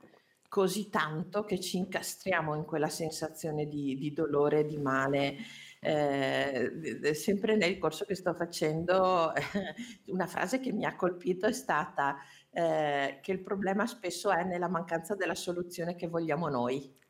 così 0.50 0.90
tanto 0.90 1.46
che 1.46 1.60
ci 1.60 1.78
incastriamo 1.78 2.54
in 2.56 2.66
quella 2.66 2.90
sensazione 2.90 3.66
di 3.68 3.96
di 3.98 4.12
dolore, 4.14 4.66
di 4.66 4.78
male. 4.78 5.38
Ehm, 5.80 6.68
d 6.80 7.00
d 7.00 7.12
sempre 7.12 7.56
nel 7.56 7.78
corso 7.78 8.06
che 8.06 8.16
sto 8.16 8.34
facendo, 8.34 9.32
una 10.08 10.28
frase 10.28 10.60
che 10.60 10.72
mi 10.74 10.86
ha 10.86 10.96
colpito 10.96 11.46
è 11.48 11.52
stata, 11.54 12.18
ehm, 12.54 13.20
che 13.22 13.32
il 13.32 13.42
problema 13.42 13.86
spesso 13.86 14.32
è 14.32 14.44
nella 14.44 14.70
mancanza 14.70 15.16
della 15.16 15.36
soluzione 15.36 15.96
che 15.96 16.08
vogliamo 16.08 16.48
noi. 16.50 17.02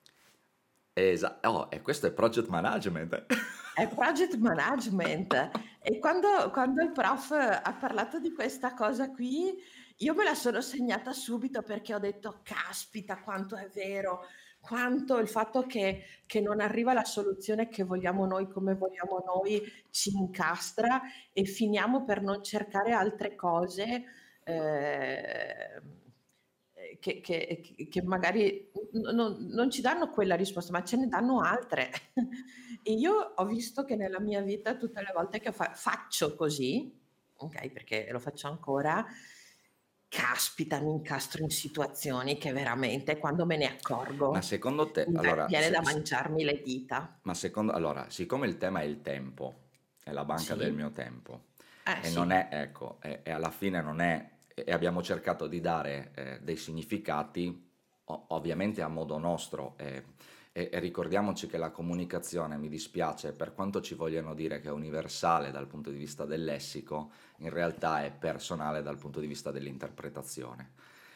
Esa 0.93 1.39
oh, 1.43 1.67
e 1.69 1.81
questo 1.81 2.07
è 2.07 2.11
project 2.11 2.47
management. 2.47 3.25
È 3.73 3.87
project 3.87 4.35
management. 4.35 5.49
E 5.81 5.97
quando 5.97 6.51
quando 6.51 6.83
il 6.83 6.91
prof 6.91 7.31
ha 7.31 7.73
parlato 7.73 8.19
di 8.19 8.31
questa 8.31 8.75
cosa 8.75 9.09
qui, 9.09 9.51
io 9.97 10.13
me 10.13 10.23
la 10.23 10.35
sono 10.35 10.61
segnata 10.61 11.11
subito 11.11 11.63
perché 11.63 11.95
ho 11.95 11.99
detto: 11.99 12.41
"Caspita 12.43 13.19
quanto 13.23 13.55
è 13.55 13.67
vero!" 13.73 14.27
quanto 14.63 15.17
il 15.17 15.27
fatto 15.27 15.65
che, 15.65 16.05
che 16.25 16.39
non 16.39 16.61
arriva 16.61 16.93
la 16.93 17.03
soluzione 17.03 17.67
che 17.67 17.83
vogliamo 17.83 18.25
noi, 18.25 18.47
come 18.47 18.75
vogliamo 18.75 19.21
noi, 19.25 19.61
ci 19.89 20.15
incastra 20.15 21.01
e 21.33 21.43
finiamo 21.43 22.05
per 22.05 22.21
non 22.21 22.41
cercare 22.41 22.93
altre 22.93 23.35
cose. 23.35 24.05
Eh, 24.43 25.81
che, 26.99 27.21
che, 27.21 27.61
che, 27.89 28.01
magari 28.01 28.71
non, 28.93 29.37
non, 29.49 29.69
ci 29.69 29.81
danno 29.81 30.09
quella 30.09 30.35
risposta, 30.35 30.71
ma 30.71 30.83
ce 30.83 30.97
ne 30.97 31.07
danno 31.07 31.41
altre. 31.41 31.91
e 32.83 32.93
io 32.93 33.33
ho 33.35 33.45
visto 33.45 33.83
che 33.83 33.95
nella 33.95 34.19
mia 34.19 34.41
vita 34.41 34.75
tutte 34.77 35.01
le 35.01 35.11
volte 35.13 35.39
che 35.39 35.51
fa, 35.51 35.73
faccio 35.73 36.35
così, 36.35 36.97
ok, 37.35 37.69
perché 37.69 38.07
lo 38.11 38.19
faccio 38.19 38.47
ancora, 38.47 39.05
caspita, 40.07 40.79
mi 40.79 40.91
incastro 40.91 41.43
in 41.43 41.49
situazioni 41.49 42.37
che 42.37 42.51
veramente 42.53 43.17
quando 43.17 43.45
me 43.45 43.57
ne 43.57 43.65
accorgo 43.65 44.31
Ma 44.31 44.41
secondo 44.41 44.91
te, 44.91 45.05
mi 45.07 45.17
allora, 45.17 45.45
viene 45.47 45.65
se- 45.65 45.71
da 45.71 45.81
mangiarmi 45.81 46.43
le 46.43 46.61
dita. 46.61 47.19
ma 47.21 47.33
secondo, 47.33 47.71
allora, 47.71 48.09
siccome 48.09 48.47
il 48.47 48.57
tema 48.57 48.81
è 48.81 48.83
il 48.83 49.01
tempo, 49.01 49.61
è 50.03 50.11
la 50.11 50.25
banca 50.25 50.55
del 50.55 50.71
Sì, 50.71 50.73
mio 50.73 50.91
tempo, 50.91 51.45
eh 51.83 52.03
e 52.03 52.09
non 52.09 52.31
sì, 52.31 52.31
è, 52.31 52.49
ecco, 52.51 52.99
e 53.01 53.21
alla 53.31 53.51
fine 53.51 53.81
non 53.81 54.01
è, 54.01 54.29
e 54.53 54.71
abbiamo 54.71 55.01
cercato 55.01 55.47
di 55.47 55.59
dare 55.59 56.11
eh, 56.15 56.39
dei 56.41 56.57
significati, 56.57 57.69
ovviamente 58.05 58.81
a 58.81 58.87
modo 58.87 59.17
nostro, 59.17 59.75
e, 59.77 60.03
e- 60.51 60.69
e 60.71 60.79
ricordiamoci 60.79 61.47
che 61.47 61.57
la 61.57 61.71
comunicazione, 61.71 62.57
mi 62.57 62.69
dispiace, 62.69 63.33
per 63.33 63.53
quanto 63.53 63.81
ci 63.81 63.95
vogliano 63.95 64.33
dire 64.33 64.59
che 64.59 64.67
è 64.67 64.71
universale 64.71 65.51
dal 65.51 65.67
punto 65.67 65.89
di 65.89 65.97
vista 65.97 66.25
del 66.25 66.43
lessico, 66.43 67.11
in 67.37 67.49
realtà 67.49 68.03
è 68.03 68.11
personale 68.11 68.81
dal 68.81 68.97
punto 68.97 69.19
di 69.19 69.27
vista 69.27 69.51
dell'interpretazione. 69.51 70.71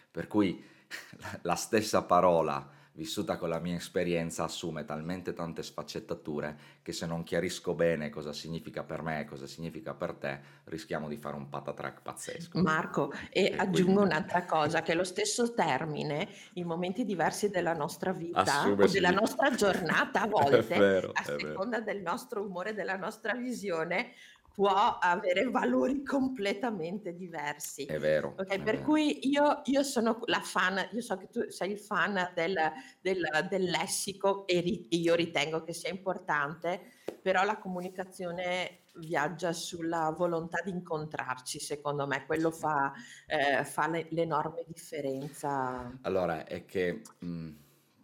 Per 0.09 0.27
cui 0.27 0.63
la 1.41 1.55
stessa 1.55 2.03
parola 2.03 2.67
vissuta 2.97 3.37
con 3.37 3.49
la 3.49 3.59
mia 3.59 3.75
esperienza 3.75 4.43
assume 4.43 4.83
talmente 4.83 5.31
tante 5.33 5.61
sfaccettature 5.61 6.57
che 6.81 6.91
se 6.91 7.05
non 7.05 7.23
chiarisco 7.23 7.75
bene 7.75 8.09
cosa 8.09 8.33
significa 8.33 8.83
per 8.83 9.03
me 9.03 9.21
e 9.21 9.25
cosa 9.25 9.45
significa 9.45 9.93
per 9.93 10.13
te, 10.15 10.41
rischiamo 10.65 11.07
di 11.07 11.17
fare 11.17 11.35
un 11.35 11.47
patatrack 11.47 12.01
pazzesco. 12.01 12.59
Marco, 12.61 13.11
e 13.29 13.53
E 13.53 13.55
aggiungo 13.55 14.01
quindi 14.01 14.01
un'altra 14.01 14.45
cosa, 14.45 14.81
che 14.81 14.95
lo 14.95 15.03
stesso 15.03 15.53
termine, 15.53 16.27
in 16.53 16.65
momenti 16.65 17.05
diversi 17.05 17.49
della 17.49 17.73
nostra 17.73 18.11
vita 18.13 18.41
assume 18.41 18.85
o 18.85 18.87
della 18.87 19.11
nostra 19.11 19.51
giornata 19.51 20.21
a 20.21 20.27
volte, 20.27 20.75
vero, 20.75 21.11
a 21.11 21.23
è 21.23 21.31
vero. 21.35 21.63
seconda 21.63 21.79
del 21.81 22.01
nostro 22.01 22.43
umore, 22.43 22.73
della 22.73 22.97
nostra 22.97 23.35
visione, 23.35 24.13
può 24.57 24.97
avere 24.99 25.47
valori 25.51 26.01
completamente 26.01 27.15
diversi. 27.15 27.85
È 27.85 27.99
vero, 27.99 28.29
Ok, 28.39 28.47
è 28.47 28.57
per 28.59 28.73
vero. 28.77 28.85
cui 28.85 29.27
io, 29.29 29.61
io 29.65 29.83
sono 29.83 30.19
la 30.25 30.39
fan, 30.41 30.89
io 30.93 31.01
so 31.01 31.15
che 31.15 31.29
tu 31.29 31.47
sei 31.51 31.73
il 31.73 31.79
fan 31.79 32.31
del, 32.33 32.55
del- 32.99 33.45
del 33.47 33.63
lessico 33.65 34.47
e 34.47 34.59
ri- 34.61 34.87
io 34.99 35.13
ritengo 35.13 35.61
che 35.61 35.73
sia 35.73 35.91
importante, 35.91 36.81
però 37.21 37.43
la 37.43 37.59
comunicazione 37.59 38.85
viaggia 38.95 39.53
sulla 39.53 40.09
volontà 40.17 40.59
di 40.63 40.71
incontrarci, 40.71 41.59
secondo 41.59 42.07
me, 42.07 42.25
quello 42.25 42.49
fa, 42.49 42.91
eh, 43.27 43.63
fa 43.63 43.87
le- 43.87 44.07
l'enorme 44.09 44.63
differenza. 44.65 45.95
Allora, 46.01 46.45
è 46.45 46.65
che 46.65 47.03
mh, 47.19 47.49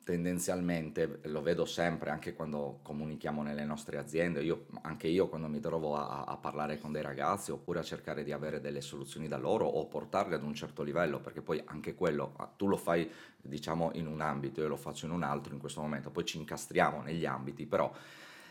tendenzialmente 0.04 1.20
lo 1.24 1.42
vedo 1.42 1.66
sempre 1.66 2.10
anche 2.10 2.34
quando 2.34 2.80
comunichiamo 2.82 3.42
nelle 3.42 3.64
nostre 3.64 3.98
aziende, 3.98 4.44
io, 4.44 4.66
anche 4.82 5.08
io 5.08 5.28
quando 5.30 5.48
mi 5.48 5.60
trovo 5.60 5.96
a, 5.96 6.24
a 6.26 6.38
parlare 6.38 6.78
con 6.78 6.92
dei 6.92 7.02
ragazzi 7.02 7.52
oppure 7.52 7.80
a 7.80 7.84
cercare 7.84 8.24
di 8.24 8.32
avere 8.32 8.60
delle 8.60 8.82
soluzioni 8.82 9.28
da 9.28 9.38
loro 9.38 9.66
o 9.66 9.88
portarle 9.88 10.36
ad 10.36 10.44
un 10.44 10.54
certo 10.54 10.84
livello, 10.84 11.20
perché 11.20 11.42
poi 11.42 11.62
anche 11.66 11.96
quello, 11.96 12.34
ah, 12.38 12.52
tu 12.56 12.68
lo 12.68 12.78
fai 12.78 13.10
diciamo 13.42 13.92
in 13.94 14.08
un 14.08 14.22
ambito, 14.22 14.62
io 14.62 14.68
lo 14.68 14.78
faccio 14.78 15.06
in 15.06 15.12
un 15.12 15.24
altro 15.24 15.54
in 15.54 15.60
questo 15.60 15.82
momento, 15.82 16.12
poi 16.12 16.26
ci 16.26 16.38
incastriamo 16.38 17.02
negli 17.02 17.26
ambiti, 17.26 17.66
però 17.66 17.92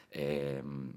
ehm, 0.08 0.92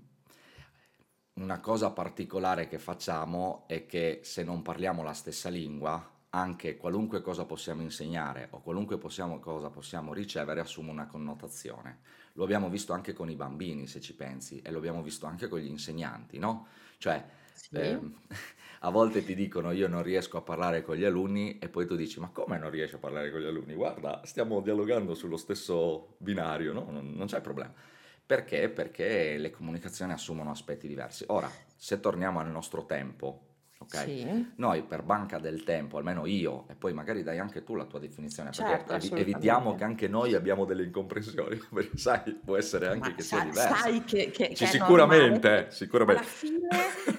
una 1.34 1.60
cosa 1.60 1.92
particolare 1.92 2.68
che 2.68 2.80
facciamo 2.80 3.66
è 3.68 3.86
che 3.86 4.22
se 4.24 4.44
non 4.44 4.62
parliamo 4.62 5.04
la 5.04 5.14
stessa 5.14 5.50
lingua, 5.50 6.14
anche 6.36 6.75
qualunque 6.77 7.22
cosa 7.22 7.46
possiamo 7.46 7.82
insegnare 7.82 8.48
o 8.51 8.62
qualunque 8.62 8.98
possiamo- 8.98 9.39
cosa 9.39 9.70
possiamo 9.70 10.14
ricevere 10.14 10.60
assume 10.60 10.92
una 10.92 11.07
connotazione. 11.07 12.00
Lo 12.33 12.44
abbiamo 12.44 12.70
visto 12.70 12.92
anche 12.94 13.14
con 13.14 13.29
i 13.29 13.36
bambini, 13.36 13.88
se 13.88 14.01
ci 14.01 14.16
pensi, 14.16 14.62
e 14.62 14.72
lo 14.72 14.77
abbiamo 14.79 15.01
visto 15.01 15.25
anche 15.25 15.48
con 15.48 15.60
gli 15.60 15.68
insegnanti, 15.68 16.38
no? 16.38 16.68
Cioè, 16.98 17.25
Sì, 17.53 17.72
ehm, 17.72 18.14
a 18.81 18.90
volte 18.90 19.24
ti 19.24 19.33
dicono 19.36 19.72
io 19.72 19.88
non 19.88 20.03
riesco 20.03 20.38
a 20.38 20.42
parlare 20.42 20.83
con 20.83 20.96
gli 20.96 21.05
alunni 21.05 21.57
e 21.60 21.70
poi 21.70 21.86
tu 21.88 21.96
dici 21.96 22.20
ma 22.20 22.29
come 22.29 22.57
non 22.57 22.70
riesci 22.70 22.96
a 22.96 23.00
parlare 23.00 23.31
con 23.31 23.40
gli 23.40 23.46
alunni? 23.46 23.74
Guarda, 23.74 24.22
stiamo 24.25 24.62
dialogando 24.62 25.14
sullo 25.16 25.38
stesso 25.38 26.16
binario, 26.20 26.74
no? 26.74 26.90
Non, 26.92 27.14
non 27.14 27.27
c'è 27.27 27.40
problema. 27.42 27.74
Perché? 28.25 28.70
Perché 28.70 29.38
le 29.38 29.51
comunicazioni 29.51 30.12
assumono 30.12 30.50
aspetti 30.51 30.88
diversi. 30.88 31.24
Ora, 31.27 31.50
se 31.75 32.00
torniamo 32.00 32.40
al 32.40 32.50
nostro 32.50 32.86
tempo, 32.86 33.54
ok? 33.86 34.04
sì, 34.04 34.52
Noi 34.58 34.84
per 34.84 35.04
banca 35.04 35.40
del 35.40 35.64
tempo, 35.64 35.98
almeno 35.98 36.26
io, 36.26 36.66
e 36.70 36.76
poi 36.76 36.94
magari 36.94 37.24
dai 37.24 37.40
anche 37.40 37.64
tu 37.64 37.76
la 37.76 37.86
tua 37.86 38.00
definizione, 38.00 38.50
perché 38.50 38.64
certo, 38.64 38.94
evi- 38.94 39.12
evitiamo 39.16 39.76
che 39.76 39.84
anche 39.84 40.08
noi 40.08 40.34
abbiamo 40.34 40.66
delle 40.66 40.84
incomprensioni, 40.84 41.58
perché 41.74 41.98
sai, 41.98 42.34
può 42.44 42.58
essere 42.58 42.88
anche 42.88 43.10
Ma 43.10 43.16
che 43.16 43.22
sia 43.24 43.38
sa- 43.40 43.44
diversa. 43.44 43.76
sai 43.76 44.04
che, 44.04 44.32
che- 44.32 44.50
Sì, 44.56 44.66
che 44.66 44.66
sicuramente, 44.68 45.48
eh, 45.50 45.58
alla 45.60 45.72
sicuramente. 45.72 46.24
fine 46.24 46.68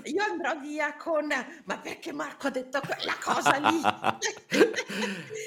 io 0.04 0.22
andrò 0.22 0.58
via 0.60 0.94
con 0.96 1.26
ma 1.64 1.78
perché 1.78 2.12
Marco 2.12 2.46
ha 2.46 2.50
detto 2.50 2.80
quella 2.80 3.16
cosa 3.22 3.56
lì? 3.56 3.80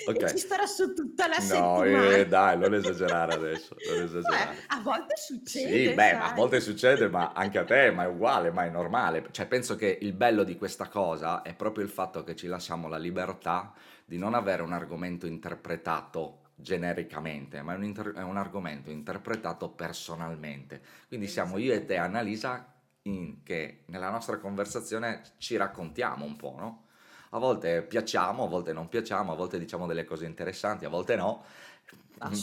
E 0.06 0.12
Ok. 0.12 0.26
ci 0.26 0.38
starò 0.38 0.66
su 0.66 0.94
tutta 0.94 1.28
la 1.28 1.40
No, 1.40 1.84
eh, 1.84 2.24
settimana. 2.24 2.24
dai, 2.26 2.58
non 2.58 2.74
esagerare 2.74 3.34
adesso, 3.34 3.76
non 3.86 3.96
Beh, 4.00 4.04
esagerare. 4.04 4.64
a 4.68 4.82
volte 4.82 5.16
Sì, 5.44 5.60
succede, 5.60 5.94
beh, 5.96 6.18
ma 6.18 6.32
a 6.32 6.34
volte 6.34 6.60
succede, 6.62 7.10
ma 7.10 7.32
anche 7.34 7.58
a 7.58 7.64
te, 7.66 7.92
ma 7.92 8.04
è 8.04 8.08
uguale, 8.08 8.52
ma 8.52 8.66
è 8.66 8.70
normale. 8.70 9.28
Cioè, 9.32 9.48
penso 9.48 9.76
che 9.76 9.98
il 10.02 10.14
bello 10.14 10.44
di 10.44 10.58
questa 10.58 10.88
cosa 10.88 11.09
è 11.43 11.54
proprio 11.56 11.84
il 11.84 11.89
fatto 11.89 12.24
che 12.24 12.36
ci 12.36 12.48
lasciamo 12.48 12.88
la 12.88 12.98
libertà 12.98 13.74
di 14.06 14.17
non 14.17 14.34
avere 14.34 14.62
un 14.62 14.74
argomento 14.74 15.28
interpretato 15.28 16.41
genericamente, 16.56 17.62
ma 17.62 17.74
è 17.74 17.76
un, 17.78 17.84
inter- 17.84 18.13
è 18.15 18.22
un 18.22 18.38
argomento 18.38 18.89
interpretato 18.89 19.69
personalmente. 19.69 20.82
Quindi 21.08 21.28
siamo 21.28 21.58
io 21.58 21.74
e 21.74 21.86
te, 21.86 21.93
Esattamente. 21.93 22.17
Annalisa, 22.17 22.74
in- 23.04 23.43
che 23.43 23.84
nella 23.86 24.10
nostra 24.10 24.38
conversazione 24.39 25.22
ci 25.38 25.56
raccontiamo 25.56 26.26
un 26.26 26.36
po', 26.36 26.56
no? 26.58 26.84
A 27.32 27.38
volte 27.38 27.84
piacciamo, 27.84 28.45
a 28.45 28.48
volte 28.48 28.74
non 28.74 28.89
piacciamo, 28.89 29.32
a 29.32 29.36
volte 29.36 29.60
diciamo 29.60 29.86
delle 29.86 30.04
cose 30.04 30.26
interessanti, 30.26 30.86
a 30.86 30.89
volte 30.89 31.15
no, 31.15 31.43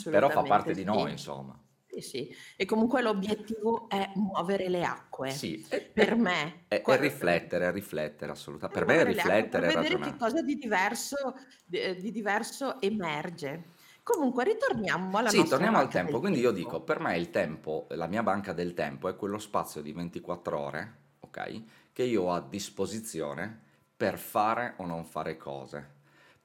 però 0.05 0.31
fa 0.31 0.43
parte 0.43 0.73
di 0.73 0.85
noi, 0.85 1.11
insomma. 1.11 1.59
Sì, 1.97 2.01
sì. 2.01 2.35
E 2.57 2.65
comunque 2.67 3.01
l'obiettivo 3.03 3.89
è 3.89 4.13
muovere 4.17 4.69
le 4.69 4.85
acque. 4.85 5.55
Sì, 5.65 5.67
Per 5.93 6.15
me, 6.17 6.65
e- 6.69 6.81
qua- 6.83 6.97
riflettere, 6.97 7.71
riflettere 7.71 8.33
assolutamente. 8.33 8.85
per 8.85 8.85
Per 8.85 8.97
me 8.97 9.05
per 9.05 9.05
riflettere 9.05 9.67
e 9.69 9.71
vedere 9.71 9.99
che 9.99 10.15
ragionare. 10.15 10.17
cosa 10.17 10.43
di 10.43 10.57
diverso, 10.57 11.35
di, 11.65 11.97
di 12.01 12.11
diverso 12.13 12.81
emerge. 12.81 13.73
Comunque, 14.03 14.45
ritorniamo 14.45 15.19
alla 15.19 15.31
Sì, 15.31 15.33
nostra 15.33 15.49
torniamo 15.49 15.79
al 15.79 15.91
tempo. 15.91 16.21
Quindi 16.21 16.41
io 16.41 16.53
dico, 16.53 16.81
tempo. 16.81 16.85
per 16.85 17.01
me 17.01 17.17
il 17.19 17.31
tempo, 17.31 17.87
la 17.91 18.07
mia 18.07 18.23
banca 18.23 18.53
del 18.53 18.75
tempo 18.75 19.09
è 19.09 19.17
quello 19.17 19.39
spazio 19.39 19.83
di 19.83 19.93
24 19.93 20.59
ore, 20.59 20.97
ok? 21.21 21.63
Che 21.93 22.03
io 22.05 22.23
ho 22.25 22.33
a 22.33 22.41
disposizione 22.41 23.61
per 23.97 24.19
fare 24.19 24.75
o 24.79 24.87
non 24.87 25.05
fare 25.05 25.37
cose, 25.37 25.85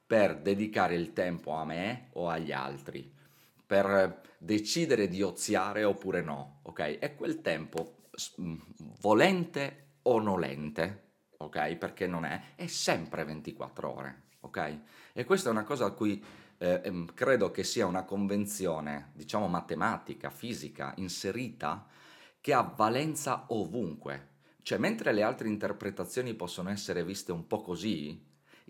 per 0.06 0.38
dedicare 0.42 0.96
il 0.96 1.14
tempo 1.14 1.52
a 1.54 1.64
me 1.66 2.08
o 2.14 2.28
agli 2.30 2.52
altri, 2.52 3.12
per 3.72 4.22
decidere 4.38 5.08
di 5.08 5.22
oziare 5.22 5.86
oppure 5.86 6.22
no, 6.22 6.60
ok? 6.64 7.00
È 7.00 7.16
quel 7.16 7.40
tempo 7.40 8.10
mh, 8.36 8.56
volente 9.00 9.86
o 10.02 10.20
nolente, 10.20 11.04
ok? 11.38 11.78
Perché 11.78 12.06
non 12.06 12.26
è, 12.26 12.56
è 12.56 12.68
sempre 12.68 13.24
24 13.24 13.90
ore, 13.90 14.24
ok? 14.42 14.80
E 15.14 15.24
questa 15.24 15.48
è 15.48 15.54
una 15.54 15.64
cosa 15.64 15.86
a 15.86 15.92
cui 15.92 16.22
eh, 16.58 16.82
ehm, 16.84 17.14
credo 17.14 17.50
che 17.50 17.64
sia 17.64 17.86
una 17.86 18.04
convenzione, 18.04 19.12
diciamo 19.14 19.48
matematica, 19.48 20.30
fisica, 20.30 20.92
inserita, 20.98 21.88
che 22.42 22.52
ha 22.52 22.74
valenza 22.76 23.46
ovunque. 23.48 24.32
Cioè, 24.64 24.80
mentre 24.80 25.14
le 25.14 25.24
altre 25.24 25.48
interpretazioni 25.48 26.34
possono 26.34 26.70
essere 26.72 27.06
viste 27.06 27.32
un 27.32 27.48
po' 27.48 27.62
così, 27.62 28.22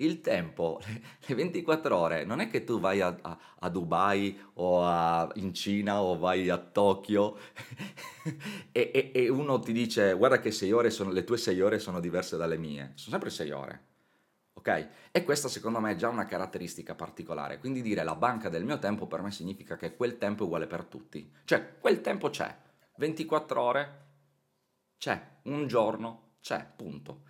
il 0.04 0.22
tempo, 0.22 0.80
le, 0.86 1.02
le 1.26 1.36
24 1.36 1.98
ore, 1.98 2.24
non 2.26 2.40
è 2.40 2.48
che 2.50 2.64
tu 2.64 2.80
vai 2.80 3.02
a, 3.02 3.16
a- 3.22 3.40
a 3.60 3.70
Dubai 3.70 4.38
o 4.56 4.84
a- 4.84 5.30
in 5.36 5.54
Cina 5.54 6.02
o 6.02 6.18
vai 6.18 6.50
a 6.50 6.58
Tokyo 6.58 7.38
e, 8.72 8.92
e- 8.94 9.12
e 9.14 9.30
uno 9.30 9.60
ti 9.60 9.72
dice 9.74 10.14
guarda 10.14 10.40
che 10.40 10.52
sei 10.52 10.72
ore 10.72 10.90
sono, 10.90 11.12
le 11.12 11.24
tue 11.24 11.38
6 11.38 11.60
ore 11.62 11.80
sono 11.80 12.00
diverse 12.00 12.38
dalle 12.38 12.58
mie. 12.58 12.92
Sono 12.96 13.12
sempre 13.12 13.30
6 13.30 13.52
ore. 13.52 13.86
Ok? 14.54 14.88
E 15.12 15.24
questa 15.24 15.48
secondo 15.48 15.80
me 15.80 15.92
è 15.92 15.96
già 15.96 16.10
una 16.10 16.26
caratteristica 16.26 16.94
particolare. 16.96 17.58
Quindi 17.60 17.82
dire 17.82 18.04
la 18.04 18.16
banca 18.16 18.50
del 18.50 18.64
mio 18.66 18.78
tempo 18.80 19.08
per 19.08 19.22
me 19.22 19.32
significa 19.32 19.76
che 19.78 19.96
quel 19.96 20.18
tempo 20.18 20.44
è 20.44 20.46
uguale 20.46 20.68
per 20.68 20.84
tutti. 20.86 21.32
Cioè, 21.46 21.80
quel 21.80 22.02
tempo 22.02 22.30
c'è. 22.30 22.56
24 22.98 23.62
ore 23.62 24.00
c'è. 24.98 25.20
Un 25.44 25.68
giorno 25.68 26.34
c'è. 26.42 26.66
Punto. 26.76 27.24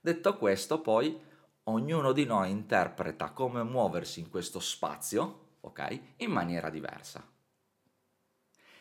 Detto 0.00 0.36
questo, 0.36 0.80
poi 0.80 1.18
ognuno 1.64 2.12
di 2.12 2.24
noi 2.24 2.50
interpreta 2.50 3.30
come 3.30 3.62
muoversi 3.62 4.20
in 4.20 4.28
questo 4.28 4.60
spazio, 4.60 5.56
ok? 5.60 6.00
In 6.16 6.30
maniera 6.30 6.70
diversa. 6.70 7.26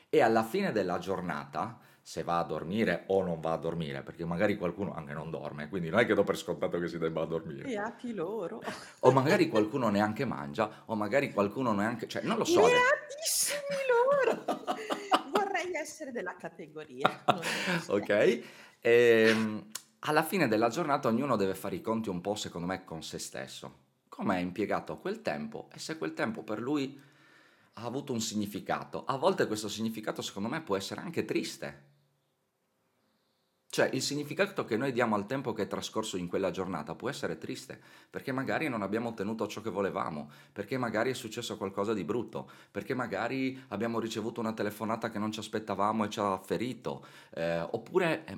e 0.10 0.22
alla 0.22 0.43
fine 0.43 0.72
della 0.72 1.00
giornata, 1.00 1.80
se 2.00 2.22
va 2.22 2.38
a 2.38 2.43
dormire 2.43 3.06
o 3.08 3.24
non 3.24 3.39
va 3.39 3.54
a 3.54 3.58
dormire, 3.58 4.04
perché 4.04 4.26
magari 4.26 4.58
qualcuno 4.58 4.93
anche 4.93 5.12
non 5.12 5.32
dorme, 5.32 5.69
quindi 5.69 5.89
non 5.89 6.02
è 6.02 6.06
che 6.06 6.13
do 6.13 6.24
per 6.24 6.38
scontato 6.38 6.78
che 6.78 6.88
si 6.88 7.00
debba 7.00 7.26
dormire. 7.26 7.63
Beati 7.63 8.13
loro. 8.13 8.62
O 9.00 9.12
magari 9.12 9.48
qualcuno 9.48 9.89
neanche 9.89 10.24
mangia, 10.26 10.84
o 10.86 10.96
magari 10.96 11.34
qualcuno 11.34 11.74
neanche... 11.74 12.08
cioè, 12.08 12.22
non 12.22 12.38
lo 12.38 12.43
so. 12.43 12.62
Beatissimi 12.62 13.63
loro! 13.89 14.46
Vorrei 15.32 15.74
essere 15.74 16.12
della 16.12 16.36
categoria. 16.36 17.24
ok? 17.88 18.10
E, 18.10 18.43
ehm, 18.82 19.65
alla 20.06 20.24
fine 20.24 20.48
della 20.48 20.70
giornata 20.70 21.08
ognuno 21.08 21.36
deve 21.36 21.56
fare 21.56 21.76
i 21.76 21.82
conti 21.82 22.10
un 22.10 22.20
po', 22.20 22.36
secondo 22.36 22.68
me, 22.68 22.84
con 22.84 23.04
se 23.04 23.20
stesso. 23.20 23.82
Come 24.10 24.36
ha 24.36 24.39
impiegato 24.39 24.98
quel 24.98 25.22
tempo 25.22 25.70
e 25.74 25.80
se 25.80 25.98
quel 25.98 26.13
tempo 26.13 26.44
per 26.44 26.60
lui 26.60 27.00
ha 27.74 27.86
avuto 27.86 28.12
un 28.12 28.20
significato. 28.20 29.06
A 29.06 29.18
volte 29.18 29.48
questo 29.48 29.70
significato, 29.70 30.22
secondo 30.22 30.50
me, 30.50 30.62
può 30.62 30.76
essere 30.76 31.02
anche 31.02 31.24
triste. 31.24 31.92
Cioè, 33.70 33.89
il 33.94 34.04
significato 34.04 34.66
che 34.66 34.78
noi 34.78 34.92
diamo 34.92 35.16
al 35.16 35.26
tempo 35.26 35.52
che 35.54 35.63
è 35.63 35.68
trascorso 35.68 36.18
in 36.18 36.28
quella 36.28 36.52
giornata 36.52 36.94
può 36.94 37.10
essere 37.10 37.39
triste, 37.39 37.82
perché 38.08 38.32
magari 38.32 38.68
non 38.68 38.84
abbiamo 38.84 39.10
ottenuto 39.10 39.48
ciò 39.48 39.62
che 39.62 39.72
volevamo, 39.72 40.30
perché 40.52 40.78
magari 40.78 41.10
è 41.10 41.16
successo 41.16 41.58
qualcosa 41.58 41.94
di 41.94 42.04
brutto, 42.04 42.52
perché 42.70 42.94
magari 42.94 43.60
abbiamo 43.70 44.00
ricevuto 44.00 44.42
una 44.42 44.54
telefonata 44.54 45.10
che 45.10 45.18
non 45.18 45.32
ci 45.32 45.39
aspettavamo 45.39 46.04
e 46.04 46.10
ci 46.10 46.20
ha 46.20 46.38
ferito, 46.38 47.04
eh, 47.34 47.62
oppure 47.62 48.26
è, 48.26 48.38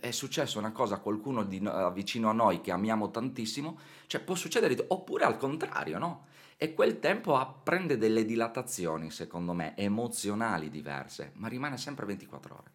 è, 0.00 0.10
successo 0.10 0.58
una 0.58 0.72
cosa 0.72 0.96
a 0.96 0.98
qualcuno 0.98 1.44
di, 1.44 1.62
vicino 1.92 2.28
a 2.28 2.32
noi 2.32 2.60
che 2.60 2.70
amiamo 2.70 3.10
tantissimo, 3.10 3.78
cioè 4.06 4.20
può 4.20 4.34
succedere, 4.34 4.76
oppure 4.88 5.24
al 5.24 5.36
contrario, 5.36 5.98
no? 5.98 6.26
E 6.56 6.72
quel 6.72 6.98
tempo 6.98 7.60
prende 7.62 7.98
delle 7.98 8.24
dilatazioni, 8.24 9.10
secondo 9.10 9.52
me, 9.52 9.76
emozionali 9.76 10.70
diverse, 10.70 11.32
ma 11.34 11.48
rimane 11.48 11.76
sempre 11.76 12.06
24 12.06 12.54
ore. 12.54 12.70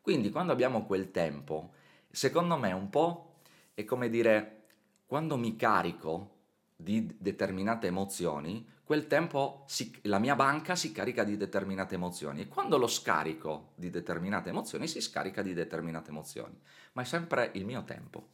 Quindi 0.00 0.30
quando 0.30 0.52
abbiamo 0.52 0.84
quel 0.84 1.10
tempo, 1.10 1.72
secondo 2.10 2.56
me 2.56 2.72
un 2.72 2.90
po' 2.90 3.38
è 3.74 3.84
come 3.84 4.08
dire, 4.08 4.64
quando 5.06 5.36
mi 5.36 5.54
carico 5.54 6.34
di 6.76 7.14
determinate 7.18 7.86
emozioni, 7.86 8.66
quel 8.86 9.06
tempo 9.08 9.64
si, 9.66 9.92
la 10.04 10.18
mia 10.20 10.36
banca 10.36 10.76
si 10.76 10.92
carica 10.92 11.24
di 11.24 11.36
determinate 11.36 11.96
emozioni 11.96 12.42
e 12.42 12.48
quando 12.48 12.78
lo 12.78 12.86
scarico 12.86 13.72
di 13.74 13.90
determinate 13.90 14.50
emozioni 14.50 14.86
si 14.88 15.00
scarica 15.00 15.42
di 15.42 15.52
determinate 15.54 16.10
emozioni, 16.10 16.58
ma 16.92 17.02
è 17.02 17.04
sempre 17.04 17.50
il 17.54 17.64
mio 17.66 17.84
tempo 17.84 18.28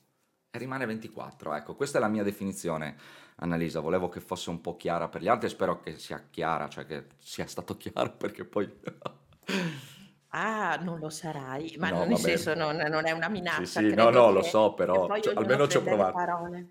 e 0.50 0.58
rimane 0.58 0.84
24. 0.86 1.54
Ecco, 1.54 1.74
questa 1.74 1.98
è 1.98 2.00
la 2.00 2.08
mia 2.08 2.22
definizione, 2.22 2.96
Annalisa, 3.36 3.80
volevo 3.80 4.08
che 4.10 4.20
fosse 4.20 4.50
un 4.50 4.60
po' 4.60 4.76
chiara 4.76 5.08
per 5.08 5.22
gli 5.22 5.28
altri, 5.28 5.48
spero 5.48 5.80
che 5.80 5.98
sia 5.98 6.22
chiara, 6.30 6.68
cioè 6.68 6.86
che 6.86 7.06
sia 7.18 7.46
stato 7.46 7.76
chiaro 7.78 8.12
perché 8.16 8.44
poi... 8.44 8.70
Ah, 10.34 10.76
non 10.80 10.98
lo 10.98 11.10
sarai, 11.10 11.74
ma 11.78 11.90
No, 11.90 12.04
nel 12.04 12.16
senso 12.16 12.54
non, 12.54 12.76
non 12.76 13.06
è 13.06 13.10
una 13.12 13.28
Sì, 13.44 13.66
minaccia, 13.66 13.66
sì, 13.66 13.92
no, 13.94 14.08
no, 14.10 14.30
lo 14.30 14.42
so, 14.42 14.72
però 14.74 15.18
cioè, 15.20 15.34
almeno 15.36 15.68
ci 15.68 15.76
ho 15.76 15.82
provato. 15.82 16.12
parole. 16.12 16.68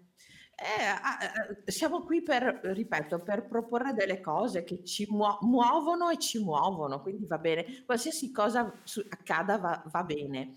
Eh, 0.62 1.71
siamo 1.71 2.02
qui 2.04 2.21
per, 2.21 2.60
ripeto, 2.63 3.19
per 3.19 3.47
proporre 3.47 3.93
delle 3.93 4.21
cose 4.21 4.63
che 4.63 4.84
ci 4.84 5.08
muo- 5.10 5.39
muovono 5.41 6.10
e 6.10 6.19
ci 6.19 6.43
muovono, 6.43 7.02
quindi 7.02 7.26
va 7.26 7.39
bene, 7.39 7.84
qualsiasi 7.84 8.32
cosa 8.32 8.71
su- 8.84 9.04
accada 9.10 9.58
va, 9.58 9.84
va 9.91 10.04
bene. 10.04 10.54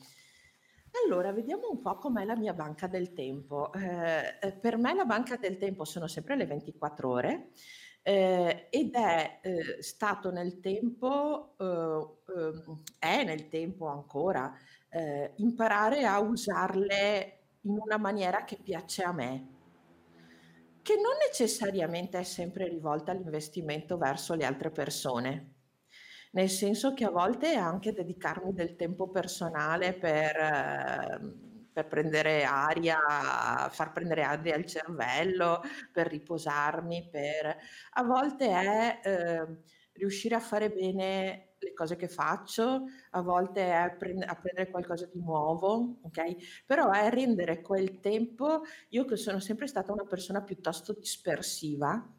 Allora, 1.05 1.33
vediamo 1.33 1.71
un 1.71 1.81
po' 1.81 1.97
com'è 1.97 2.25
la 2.25 2.37
mia 2.37 2.53
banca 2.53 2.87
del 2.87 3.13
tempo. 3.15 3.73
Eh, 3.73 4.39
eh 4.41 4.53
per 4.53 4.77
me 4.77 4.95
la 4.95 5.05
banca 5.05 5.37
del 5.37 5.57
tempo 5.57 5.85
sono 5.85 6.07
sempre 6.07 6.37
le 6.37 6.47
24 6.47 7.09
ore 7.11 7.51
eh, 8.03 8.69
ed 8.71 8.95
è 8.95 9.41
eh, 9.43 9.83
stato 9.83 10.31
nel 10.31 10.61
tempo, 10.61 11.55
eh, 11.59 12.33
ehm, 12.37 12.83
è 12.99 13.25
nel 13.25 13.49
tempo 13.49 13.87
ancora, 13.87 14.53
imparare 15.37 16.05
a 16.05 16.21
usarle 16.21 17.39
in 17.63 17.79
una 17.81 17.97
maniera 17.97 18.45
che 18.45 18.57
piace 18.63 19.03
a 19.03 19.13
me, 19.13 19.54
che 20.85 20.95
non 20.97 21.15
necessariamente 21.27 22.19
è 22.19 22.23
sempre 22.25 22.69
rivolta 22.69 23.11
all'investimento 23.13 23.97
verso 23.97 24.35
le 24.35 24.45
altre 24.45 24.71
persone. 24.71 25.53
Nel 26.33 26.51
senso 26.51 26.93
che 26.95 27.05
a 27.05 27.11
volte 27.11 27.53
è 27.53 27.57
anche 27.57 27.93
dedicarmi 27.93 28.53
del 28.53 28.77
tempo 28.77 29.09
personale 29.11 29.95
per 29.95 30.37
ehm, 30.37 31.43
per 31.75 31.89
prendere 31.89 32.45
aria, 32.45 32.99
far 33.69 33.91
prendere 33.93 34.23
aria 34.23 34.55
al 34.55 34.65
cervello, 34.65 35.61
per 35.93 36.07
riposarmi, 36.07 37.09
per 37.11 37.57
a 37.95 38.03
volte 38.05 38.47
è, 38.49 39.01
ehm, 39.03 39.61
riuscire 39.95 40.35
a 40.35 40.41
fare 40.41 40.71
bene 40.71 41.55
le 41.59 41.73
cose 41.73 41.97
che 41.97 42.09
faccio, 42.09 42.85
a 43.11 43.23
volte 43.23 43.63
è 43.63 43.97
prend 43.99 44.23
apprendere 44.23 44.71
qualcosa 44.71 45.09
di 45.13 45.19
nuovo, 45.21 45.99
okay, 46.03 46.37
però 46.67 46.91
è 46.91 47.09
rendere 47.11 47.61
quel 47.63 48.01
tempo 48.01 48.63
io 48.91 49.05
che 49.05 49.17
sono 49.17 49.41
sempre 49.41 49.67
stata 49.67 49.93
una 49.93 50.05
persona 50.05 50.43
piuttosto 50.43 50.93
dispersiva 50.93 52.14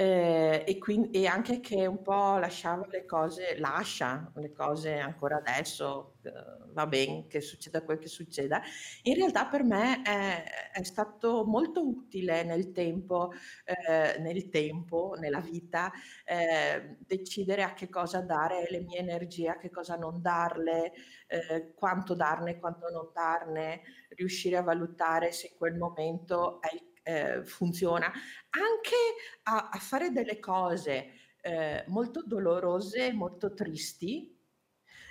eh, 0.00 0.62
e, 0.64 0.78
quindi, 0.78 1.10
e 1.22 1.26
anche 1.26 1.58
che 1.58 1.84
un 1.86 2.02
po' 2.02 2.38
lasciava 2.38 2.86
le 2.88 3.04
cose, 3.04 3.58
lascia 3.58 4.30
le 4.36 4.52
cose 4.52 4.96
ancora 4.96 5.38
adesso, 5.38 6.18
eh, 6.22 6.30
va 6.72 6.86
bene 6.86 7.26
che 7.26 7.40
succeda 7.40 7.82
quel 7.82 7.98
che 7.98 8.06
succeda, 8.06 8.62
in 9.02 9.14
realtà 9.16 9.46
per 9.46 9.64
me 9.64 10.02
è, 10.02 10.44
è 10.72 10.82
stato 10.84 11.44
molto 11.44 11.84
utile 11.84 12.44
nel 12.44 12.70
tempo, 12.70 13.32
eh, 13.64 14.18
nel 14.20 14.48
tempo, 14.50 15.14
nella 15.18 15.40
vita, 15.40 15.90
eh, 16.24 16.96
decidere 17.00 17.64
a 17.64 17.72
che 17.74 17.88
cosa 17.88 18.20
dare 18.20 18.68
le 18.70 18.80
mie 18.80 18.98
energie, 18.98 19.48
a 19.48 19.56
che 19.58 19.68
cosa 19.70 19.96
non 19.96 20.22
darle, 20.22 20.92
eh, 21.26 21.74
quanto 21.74 22.14
darne, 22.14 22.60
quanto 22.60 22.88
non 22.90 23.10
darne, 23.12 23.80
riuscire 24.10 24.56
a 24.56 24.62
valutare 24.62 25.32
se 25.32 25.54
quel 25.56 25.74
momento 25.76 26.60
è 26.60 26.68
il 26.72 26.87
eh, 27.08 27.42
funziona, 27.42 28.06
anche 28.50 28.96
a, 29.44 29.70
a, 29.72 29.78
fare 29.78 30.10
delle 30.10 30.38
cose 30.38 31.12
eh, 31.40 31.84
molto 31.86 32.22
dolorose, 32.22 33.12
molto 33.14 33.54
tristi, 33.54 34.36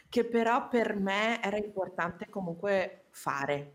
che 0.07 0.25
però 0.25 0.67
per 0.67 0.95
me 0.95 1.41
era 1.41 1.57
importante 1.57 2.29
comunque 2.29 3.07
fare. 3.09 3.73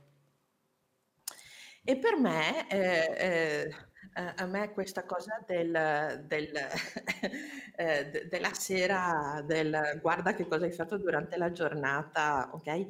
E 1.84 1.96
per 1.98 2.16
me, 2.16 2.68
eh, 2.68 3.14
eh 3.18 3.74
a 4.14 4.46
me 4.46 4.72
questa 4.72 5.04
cosa 5.04 5.42
del, 5.46 6.24
del, 6.26 6.52
eh, 7.76 8.26
della 8.28 8.52
sera, 8.52 9.42
del 9.46 9.98
guarda 10.02 10.34
che 10.34 10.46
cosa 10.46 10.64
hai 10.66 10.72
fatto 10.72 10.98
durante 10.98 11.36
la 11.38 11.50
giornata, 11.50 12.50
ok? 12.52 12.86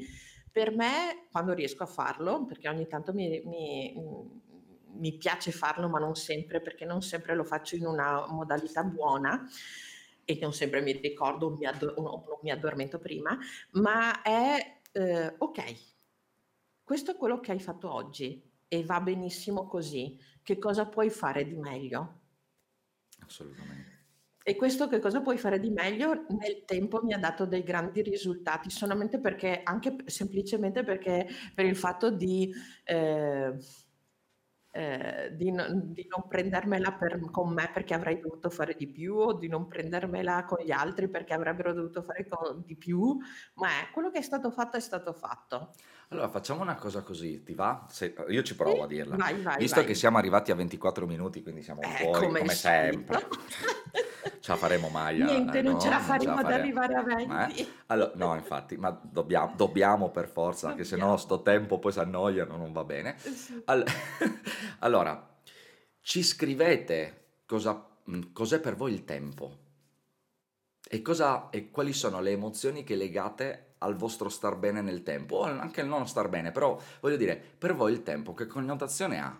Per 0.51 0.75
me, 0.75 1.29
quando 1.31 1.53
riesco 1.53 1.85
a 1.85 1.87
farlo, 1.87 2.45
perché 2.45 2.69
ogni 2.69 2.87
tanto 2.89 3.13
mi, 3.13 3.41
mi, 3.45 4.42
mi 4.95 5.17
piace 5.17 5.51
farlo, 5.53 5.89
ma 5.89 5.99
non 5.99 6.15
sempre, 6.15 6.61
perché 6.61 6.85
non 6.85 7.03
sempre 7.03 7.35
lo 7.35 7.45
faccio 7.45 7.77
in 7.77 7.87
una 7.87 8.27
modalità 8.29 8.83
buona 8.83 9.47
e 10.25 10.39
non 10.41 10.53
sempre 10.53 10.81
mi 10.81 10.93
ricordo, 10.93 11.51
mi, 11.51 11.67
addor- 11.67 11.99
non 11.99 12.23
mi 12.43 12.51
addormento 12.51 12.99
prima, 12.99 13.37
ma 13.73 14.23
è 14.23 14.81
eh, 14.93 15.35
ok, 15.39 15.75
questo 16.85 17.13
è 17.13 17.17
quello 17.17 17.41
che 17.41 17.53
hai 17.53 17.61
fatto 17.61 17.93
oggi 17.93 18.51
e 18.69 18.85
va 18.85 19.01
benissimo 19.01 19.67
così. 19.67 20.19
Che 20.43 20.59
cosa 20.59 20.87
puoi 20.87 21.11
fare 21.11 21.45
di 21.45 21.55
meglio? 21.55 22.21
Assolutamente. 23.25 24.01
E 24.45 24.57
questo 24.57 24.89
che 24.89 24.99
cosa 24.99 25.21
puoi 25.21 25.39
fare 25.39 25.61
di 25.61 25.71
meglio 25.71 26.27
nel 26.31 26.65
tempo 26.65 27.01
mi 27.03 27.13
ha 27.13 27.19
dato 27.19 27.47
dei 27.47 27.63
grandi 27.63 28.03
risultati, 28.03 28.71
solamente 28.71 29.21
perché, 29.21 29.61
anche 29.63 29.97
semplicemente 30.07 30.83
perché 30.83 31.29
per 31.55 31.65
il 31.65 31.77
fatto 31.77 32.11
di... 32.11 32.53
Eh, 32.85 33.57
eh, 34.75 35.31
di, 35.37 35.51
non, 35.51 35.93
di, 35.93 36.07
non, 36.09 36.27
prendermela 36.29 36.93
per, 36.93 37.21
con 37.31 37.53
me 37.53 37.71
perché 37.73 37.93
avrei 37.93 38.19
dovuto 38.19 38.49
fare 38.49 38.75
di 38.75 38.87
più 38.89 39.17
o 39.17 39.35
di 39.35 39.47
non 39.47 39.69
prendermela 39.69 40.45
con 40.45 40.65
gli 40.65 40.71
altri 40.71 41.09
perché 41.09 41.35
avrebbero 41.35 41.75
dovuto 41.75 42.03
fare 42.03 42.27
con, 42.27 42.63
di 42.65 42.75
più, 42.77 43.19
ma 43.55 43.69
è, 43.69 43.93
quello 43.93 44.11
che 44.11 44.21
è 44.21 44.23
stato 44.23 44.51
fatto 44.51 44.79
è 44.79 44.81
stato 44.81 45.13
fatto. 45.13 45.75
Allora 46.13 46.29
facciamo 46.29 46.61
una 46.61 46.75
cosa 46.75 47.01
così, 47.01 47.43
ti 47.43 47.55
va? 47.55 47.87
Se, 47.89 48.15
io 48.29 48.43
ci 48.43 48.55
provo 48.55 48.77
sì? 48.77 48.83
a 48.83 48.87
dirla. 48.87 49.17
Vai, 49.17 49.41
vai, 49.41 49.57
Visto 49.57 49.77
vai. 49.77 49.87
che 49.87 49.95
siamo 49.95 50.19
arrivati 50.19 50.51
a 50.51 50.55
24 50.55 51.07
minuti, 51.07 51.43
quindi 51.43 51.63
siamo 51.63 51.81
eh, 51.81 51.87
fuori 51.87 52.27
come, 52.27 52.39
come 52.41 52.53
sempre. 52.53 53.27
ce 54.39 54.51
la 54.51 54.57
faremo 54.59 54.89
mai. 54.91 55.17
Niente, 55.25 55.61
eh, 55.61 55.63
non 55.63 55.73
no, 55.73 55.81
ce 55.81 55.89
la 55.89 56.01
faremo 56.01 56.35
ad 56.35 56.53
arrivare 56.53 56.95
a 56.97 57.03
20. 57.03 57.61
Eh? 57.61 57.67
Allora, 57.87 58.13
no, 58.17 58.35
infatti, 58.35 58.77
ma 58.77 58.91
dobbiamo, 59.03 59.55
dobbiamo 59.57 60.11
per 60.11 60.29
forza, 60.29 60.75
che 60.75 60.85
se 60.85 60.97
no 60.97 61.17
sto 61.17 61.41
tempo 61.41 61.79
poi 61.79 61.93
si 61.93 62.01
annoiano, 62.01 62.59
non 62.59 62.73
va 62.73 62.85
bene. 62.85 63.17
Eh 63.23 63.31
sì. 63.31 63.65
allora, 64.81 65.41
ci 66.03 66.23
scrivete 66.23 67.39
cosa, 67.47 67.89
mm, 68.11 68.21
cos'è 68.35 68.61
per 68.61 68.77
voi 68.77 68.93
il 68.93 69.07
tempo 69.07 69.61
e, 70.87 71.01
cosa, 71.01 71.49
e 71.49 71.71
quali 71.71 71.95
sono 71.95 72.21
le 72.21 72.33
emozioni 72.33 72.85
che 72.85 72.97
legate 72.97 73.72
al 73.83 73.97
vostro 73.97 74.29
star 74.29 74.57
bene 74.57 74.81
nel 74.81 75.03
tempo, 75.03 75.37
o 75.37 75.43
anche 75.43 75.81
il 75.81 75.87
non 75.89 76.07
star 76.09 76.29
bene, 76.29 76.53
però 76.53 76.79
voglio 77.01 77.17
dire, 77.17 77.37
per 77.37 77.75
voi 77.75 77.93
il 77.93 78.03
tempo 78.03 78.35
che 78.35 78.47
connotazione 78.47 79.21
ha? 79.21 79.37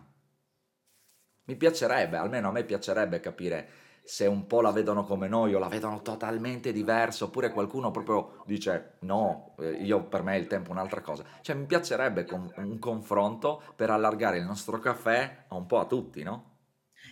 Mi 1.45 1.57
piacerebbe, 1.57 2.17
almeno 2.17 2.49
a 2.49 2.53
me 2.53 2.65
piacerebbe 2.65 3.21
capire 3.21 3.69
se 4.05 4.27
un 4.27 4.47
po' 4.47 4.61
la 4.61 4.73
vedono 4.73 5.05
come 5.05 5.29
noi 5.29 5.55
o 5.55 5.59
la 5.59 5.69
vedono 5.69 6.03
totalmente 6.03 6.73
diversa, 6.73 7.25
oppure 7.25 7.51
qualcuno 7.53 7.91
proprio 7.91 8.43
dice 8.47 8.97
no, 9.01 9.55
eh, 9.59 9.71
io 9.73 10.05
per 10.05 10.23
me 10.23 10.37
il 10.37 10.47
tempo 10.47 10.71
è 10.71 10.73
un'altra 10.73 11.01
cosa. 11.01 11.25
Cioè 11.41 11.57
mi 11.57 11.67
piacerebbe 11.67 12.25
con- 12.25 12.53
un 12.57 12.79
confronto 12.79 13.63
per 13.77 13.91
allargare 13.91 14.39
il 14.39 14.45
nostro 14.45 14.79
caffè 14.79 15.47
un 15.51 15.67
po' 15.67 15.79
a 15.79 15.87
tutti, 15.87 16.23
no? 16.23 16.52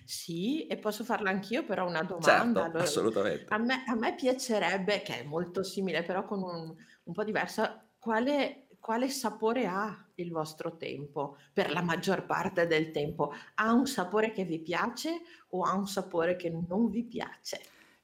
Sì, 0.04 0.66
e 0.66 0.78
posso 0.78 1.04
farla 1.04 1.30
anch'io, 1.30 1.64
però 1.64 1.86
una 1.86 2.02
domanda. 2.02 2.64
Certo, 2.64 2.70
Allora, 2.70 3.08
a 3.48 3.58
assolutamente. 3.58 3.58
me, 3.58 3.84
a 3.86 3.94
me 3.94 4.14
piacerebbe, 4.14 5.02
che 5.02 5.20
è 5.20 5.22
molto 5.24 5.62
simile, 5.62 6.02
però 6.02 6.24
con 6.24 6.42
un, 6.42 6.74
un 7.04 7.12
po' 7.12 7.24
diversa, 7.24 7.88
quale, 7.98 8.68
quale 8.78 9.08
sapore 9.08 9.66
ha 9.66 10.10
il 10.16 10.30
vostro 10.30 10.76
tempo 10.76 11.36
per 11.52 11.70
la 11.70 11.82
maggior 11.82 12.26
parte 12.26 12.66
del 12.66 12.90
tempo? 12.90 13.32
Ha 13.54 13.72
un 13.72 13.86
sapore 13.86 14.30
che 14.32 14.44
vi 14.44 14.60
piace 14.60 15.20
o 15.50 15.62
ha 15.64 15.74
un 15.74 15.86
sapore 15.86 16.36
che 16.36 16.50
non 16.50 16.88
vi 16.90 17.04
piace? 17.04 17.60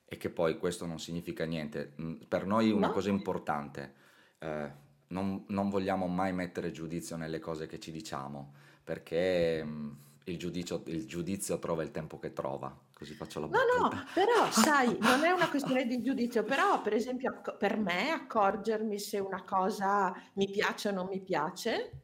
E 0.09 0.17
che 0.19 0.31
poi 0.31 0.57
questo 0.59 0.87
non 0.87 1.01
significa 1.01 1.45
niente. 1.45 1.93
Per 2.29 2.47
noi 2.47 2.71
una 2.71 2.91
No? 2.91 2.91
cosa 2.91 3.09
importante, 3.09 3.95
eh, 4.39 4.71
non, 5.09 5.45
non 5.49 5.69
vogliamo 5.69 6.07
mai 6.07 6.33
mettere 6.33 6.71
giudizio 6.71 7.17
nelle 7.17 7.41
cose 7.41 7.67
che 7.67 7.81
ci 7.81 7.91
diciamo, 7.91 8.55
perché 8.85 9.65
mm, 9.65 9.91
il 10.27 10.39
giudizio, 10.39 10.83
il 10.87 11.07
giudizio 11.07 11.59
trova 11.59 11.83
il 11.83 11.91
tempo 11.91 12.19
che 12.19 12.33
trova. 12.33 12.77
Così 12.93 13.15
faccio 13.15 13.41
la 13.41 13.49
No, 13.49 13.59
battuta. 13.59 13.97
no, 13.97 14.11
però 14.13 14.51
sai, 14.51 14.99
non 15.01 15.25
è 15.25 15.31
una 15.31 15.49
questione 15.49 15.87
di 15.87 16.03
giudizio, 16.03 16.43
però 16.45 16.83
per 16.83 16.95
esempio 16.95 17.41
per 17.59 17.79
me 17.79 18.11
accorgermi 18.11 18.99
se 18.99 19.19
una 19.21 19.45
cosa 19.45 20.13
mi 20.35 20.51
piace 20.51 20.89
o 20.89 20.93
non 20.93 21.07
mi 21.07 21.23
piace, 21.23 22.03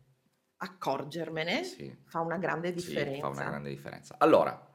accorgermene 0.58 1.64
Sì, 1.64 1.96
fa 2.06 2.20
una 2.20 2.38
grande 2.38 2.72
sì, 2.74 3.14
fa 3.16 3.28
una 3.28 3.44
differenza. 3.44 3.44
grande 3.44 3.70
differenza. 3.70 4.16
Allora, 4.18 4.71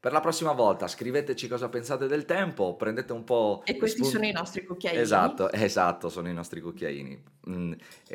per 0.00 0.12
la 0.12 0.20
prossima 0.20 0.52
volta 0.52 0.88
scriveteci 0.88 1.46
cosa 1.46 1.68
pensate 1.68 2.06
del 2.06 2.24
tempo, 2.24 2.74
prendete 2.74 3.12
un 3.12 3.22
po' 3.22 3.60
E 3.66 3.76
questi 3.76 4.02
sono 4.02 4.24
i 4.24 4.28
spunto. 4.28 4.38
nostri 4.38 4.64
cucchiaini. 4.64 4.98
Esatto, 4.98 5.52
esatto, 5.52 6.08
sono 6.08 6.30
i 6.30 6.32
nostri 6.32 6.62
cucchiaini. 6.62 7.22
Mm, 7.50 7.72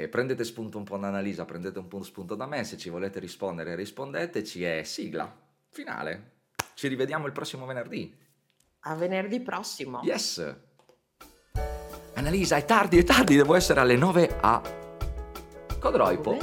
prendete 0.09 0.43
spunto 0.43 0.79
un 0.79 0.83
po' 0.83 0.97
da 0.97 1.09
Annalisa, 1.09 1.45
prendete 1.45 1.77
un 1.77 1.87
po' 1.87 2.01
spunto 2.01 2.33
da 2.33 2.47
me, 2.47 2.63
se 2.63 2.75
ci 2.77 2.89
volete 2.89 3.19
rispondere 3.19 3.75
rispondeteci 3.75 4.63
e 4.63 4.83
sigla, 4.83 5.31
finale. 5.69 6.31
Ci 6.73 6.87
rivediamo 6.87 7.27
il 7.27 7.31
prossimo 7.33 7.67
venerdì. 7.67 8.11
A 8.79 8.95
venerdì 8.95 9.39
prossimo. 9.41 10.01
Yes! 10.03 10.55
Annalisa, 12.15 12.55
è 12.55 12.65
tardi, 12.65 12.97
è 12.97 13.03
tardi, 13.03 13.35
devo 13.35 13.53
essere 13.53 13.79
alle 13.79 13.95
9 13.95 14.37
a 14.41 14.84
Codroipo. 15.79 16.37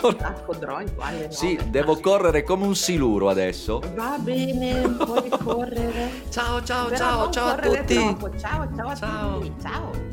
Dove? 0.00 0.16
A 0.22 0.32
Codroico 0.44 1.00
alle 1.02 1.30
Sì, 1.30 1.54
9. 1.54 1.70
devo 1.70 1.98
correre 2.00 2.42
come 2.42 2.66
un 2.66 2.74
siluro 2.74 3.28
adesso. 3.28 3.80
Va 3.94 4.16
bene, 4.18 4.88
puoi 4.90 5.28
correre. 5.28 6.10
Ciao, 6.30 6.62
ciao, 6.62 6.86
Però 6.86 6.96
ciao, 6.96 7.30
ciao 7.30 7.48
a 7.48 7.54
tutti. 7.56 7.94
troppo. 7.94 8.36
Ciao, 8.38 8.68
ciao 8.76 8.88
a 8.88 8.94
Ciao. 8.96 9.38
tutti. 9.38 9.52
Ciao. 9.62 10.11